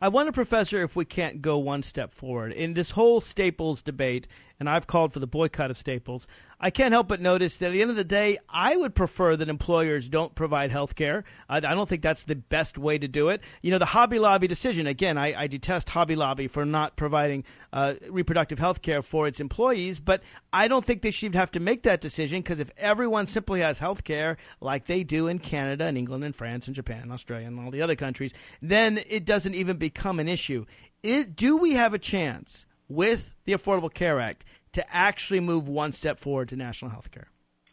I 0.00 0.08
wonder, 0.08 0.32
Professor, 0.32 0.82
if 0.82 0.94
we 0.94 1.04
can't 1.06 1.40
go 1.40 1.58
one 1.58 1.82
step 1.82 2.12
forward. 2.12 2.52
In 2.52 2.74
this 2.74 2.90
whole 2.90 3.20
Staples 3.20 3.82
debate, 3.82 4.28
and 4.58 4.68
I've 4.68 4.86
called 4.86 5.12
for 5.12 5.20
the 5.20 5.26
boycott 5.26 5.70
of 5.70 5.76
Staples, 5.76 6.26
I 6.58 6.70
can't 6.70 6.92
help 6.92 7.08
but 7.08 7.20
notice 7.20 7.58
that 7.58 7.66
at 7.66 7.72
the 7.72 7.82
end 7.82 7.90
of 7.90 7.96
the 7.96 8.04
day, 8.04 8.38
I 8.48 8.74
would 8.74 8.94
prefer 8.94 9.36
that 9.36 9.48
employers 9.50 10.08
don't 10.08 10.34
provide 10.34 10.70
health 10.70 10.94
care. 10.94 11.24
I, 11.48 11.58
I 11.58 11.60
don't 11.60 11.88
think 11.88 12.02
that's 12.02 12.22
the 12.22 12.34
best 12.34 12.78
way 12.78 12.96
to 12.96 13.08
do 13.08 13.28
it. 13.28 13.42
You 13.60 13.70
know, 13.70 13.78
the 13.78 13.84
Hobby 13.84 14.18
Lobby 14.18 14.46
decision, 14.46 14.86
again, 14.86 15.18
I, 15.18 15.34
I 15.42 15.46
detest 15.48 15.90
Hobby 15.90 16.16
Lobby 16.16 16.48
for 16.48 16.64
not 16.64 16.96
providing 16.96 17.44
uh, 17.72 17.94
reproductive 18.08 18.58
health 18.58 18.80
care 18.80 19.02
for 19.02 19.26
its 19.26 19.40
employees, 19.40 20.00
but 20.00 20.22
I 20.52 20.68
don't 20.68 20.84
think 20.84 21.02
they 21.02 21.10
should 21.10 21.34
have 21.34 21.50
to 21.52 21.60
make 21.60 21.82
that 21.82 22.00
decision 22.00 22.40
because 22.40 22.58
if 22.58 22.70
everyone 22.78 23.26
simply 23.26 23.60
has 23.60 23.78
health 23.78 24.04
care 24.04 24.38
like 24.60 24.86
they 24.86 25.04
do 25.04 25.28
in 25.28 25.38
Canada 25.38 25.84
and 25.84 25.98
England 25.98 26.24
and 26.24 26.34
France 26.34 26.66
and 26.66 26.74
Japan 26.74 27.02
and 27.02 27.12
Australia 27.12 27.46
and 27.46 27.60
all 27.60 27.70
the 27.70 27.82
other 27.82 27.96
countries, 27.96 28.32
then 28.62 28.98
it 29.08 29.26
doesn't 29.26 29.54
even 29.54 29.76
become 29.76 30.20
an 30.20 30.28
issue. 30.28 30.64
Is, 31.02 31.26
do 31.26 31.58
we 31.58 31.72
have 31.72 31.92
a 31.92 31.98
chance 31.98 32.64
with 32.88 33.34
the 33.44 33.52
Affordable 33.52 33.92
Care 33.92 34.20
Act 34.20 34.44
to 34.72 34.94
actually 34.94 35.40
move 35.40 35.68
one 35.68 35.92
step 35.92 36.18
forward 36.18 36.50
to 36.50 36.56
national 36.56 36.90
health 36.90 37.10
care? 37.10 37.28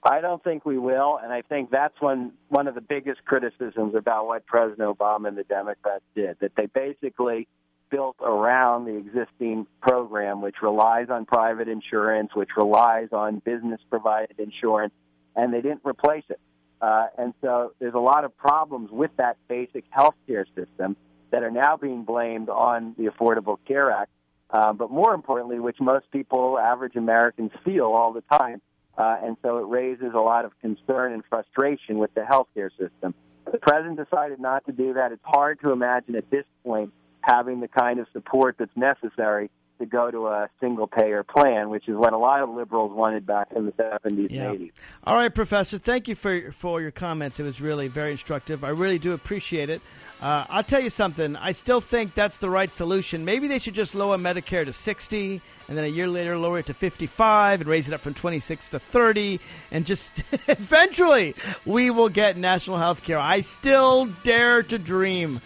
I 0.06 0.20
don't 0.20 0.44
think 0.44 0.66
we 0.66 0.78
will, 0.78 1.18
and 1.22 1.32
I 1.32 1.42
think 1.42 1.70
that's 1.72 2.00
one 2.02 2.34
one 2.50 2.68
of 2.68 2.76
the 2.76 2.82
biggest 2.82 3.24
criticisms 3.24 3.96
about 3.96 4.28
what 4.28 4.46
President 4.46 4.98
Obama 4.98 5.30
and 5.30 5.38
the 5.38 5.46
Democrats 5.46 6.04
did. 6.14 6.38
That 6.42 6.52
they 6.58 6.66
basically 6.66 7.48
built 7.90 8.18
around 8.22 8.86
the 8.86 8.98
existing 8.98 9.66
program, 9.82 10.42
which 10.42 10.56
relies 10.62 11.10
on 11.10 11.26
private 11.26 11.70
insurance, 11.70 12.32
which 12.34 12.50
relies 12.58 13.10
on 13.14 13.40
business 13.40 13.80
provided 13.90 14.40
insurance, 14.40 14.94
and 15.36 15.54
they 15.54 15.62
didn't 15.62 15.82
replace 15.86 16.26
it. 16.30 16.40
Uh, 16.82 17.08
and 17.18 17.34
so 17.40 17.72
there's 17.80 17.94
a 17.94 18.00
lot 18.00 18.26
of 18.26 18.36
problems 18.36 18.92
with 18.92 19.12
that 19.18 19.38
basic 19.48 19.86
health 19.90 20.16
care 20.28 20.46
system 20.54 20.98
that 21.32 21.44
are 21.44 21.52
now 21.52 21.78
being 21.78 22.04
blamed 22.04 22.50
on 22.50 22.94
the 22.98 23.06
Affordable 23.06 23.58
Care 23.66 23.90
Act 23.90 24.12
uh, 24.54 24.72
but 24.72 24.92
more 24.92 25.14
importantly, 25.16 25.60
which 25.60 25.78
most 25.82 26.10
people, 26.12 26.60
average 26.60 26.96
Americans, 26.96 27.52
feel 27.66 27.86
all 27.86 28.14
the 28.14 28.24
time. 28.40 28.62
Uh, 28.96 29.18
and 29.24 29.36
so 29.42 29.58
it 29.58 29.68
raises 29.68 30.14
a 30.14 30.20
lot 30.20 30.46
of 30.46 30.52
concern 30.62 31.14
and 31.14 31.24
frustration 31.28 31.98
with 31.98 32.14
the 32.14 32.22
healthcare 32.22 32.70
system. 32.78 33.16
The 33.52 33.58
president 33.58 33.98
decided 33.98 34.40
not 34.40 34.66
to 34.68 34.72
do 34.72 34.94
that. 34.94 35.12
It's 35.12 35.24
hard 35.26 35.60
to 35.62 35.72
imagine 35.72 36.16
at 36.16 36.30
this 36.30 36.46
point 36.64 36.94
having 37.22 37.60
the 37.60 37.68
kind 37.68 38.00
of 38.00 38.08
support 38.14 38.56
that's 38.60 38.76
necessary 38.76 39.50
to 39.84 39.90
go 39.90 40.10
to 40.10 40.28
a 40.28 40.50
single 40.60 40.88
payer 40.88 41.24
plan, 41.24 41.70
which 41.70 41.88
is 41.88 41.96
what 41.96 42.14
a 42.14 42.18
lot 42.18 42.42
of 42.42 42.50
liberals 42.50 42.92
wanted 42.94 43.26
back 43.26 43.50
in 43.56 43.66
the 43.66 43.72
70s 43.72 44.32
Yeah. 44.32 44.52
and 44.52 44.60
80s. 44.60 44.72
All 45.04 45.16
right, 45.16 45.34
Professor. 45.34 45.78
Thank 45.78 46.08
you 46.08 46.16
for 46.16 46.52
for 46.52 46.82
your 46.82 46.92
comments. 46.92 47.40
It 47.40 47.44
was 47.44 47.60
really 47.62 47.88
very 47.88 48.12
instructive. 48.12 48.64
I 48.64 48.70
really 48.70 49.00
do 49.00 49.14
appreciate 49.14 49.70
it. 49.70 49.82
Uh, 50.22 50.46
I'll 50.50 50.64
tell 50.64 50.80
you 50.80 50.90
something. 50.90 51.36
I 51.36 51.52
still 51.52 51.82
think 51.82 52.14
that's 52.14 52.38
the 52.38 52.50
right 52.50 52.74
solution. 52.74 53.26
Maybe 53.26 53.48
they 53.50 53.60
should 53.60 53.74
just 53.74 53.94
lower 53.94 54.18
Medicare 54.18 54.64
to 54.64 54.72
60, 54.72 55.42
and 55.68 55.78
then 55.78 55.84
a 55.84 55.88
year 55.90 56.08
later 56.08 56.38
lower 56.38 56.60
it 56.60 56.68
to 56.68 56.74
55, 56.74 57.60
and 57.62 57.70
raise 57.70 57.90
it 57.90 57.94
up 57.94 58.00
from 58.00 58.14
26 58.14 58.70
to 58.70 58.80
30, 58.80 59.42
and 59.72 59.86
just 59.86 60.18
eventually 60.48 61.36
we 61.66 61.90
will 61.90 62.08
get 62.10 62.38
national 62.38 62.78
health 62.78 63.04
care. 63.04 63.20
I 63.20 63.42
still 63.42 64.06
dare 64.24 64.64
to 64.64 64.80
dream 64.80 65.42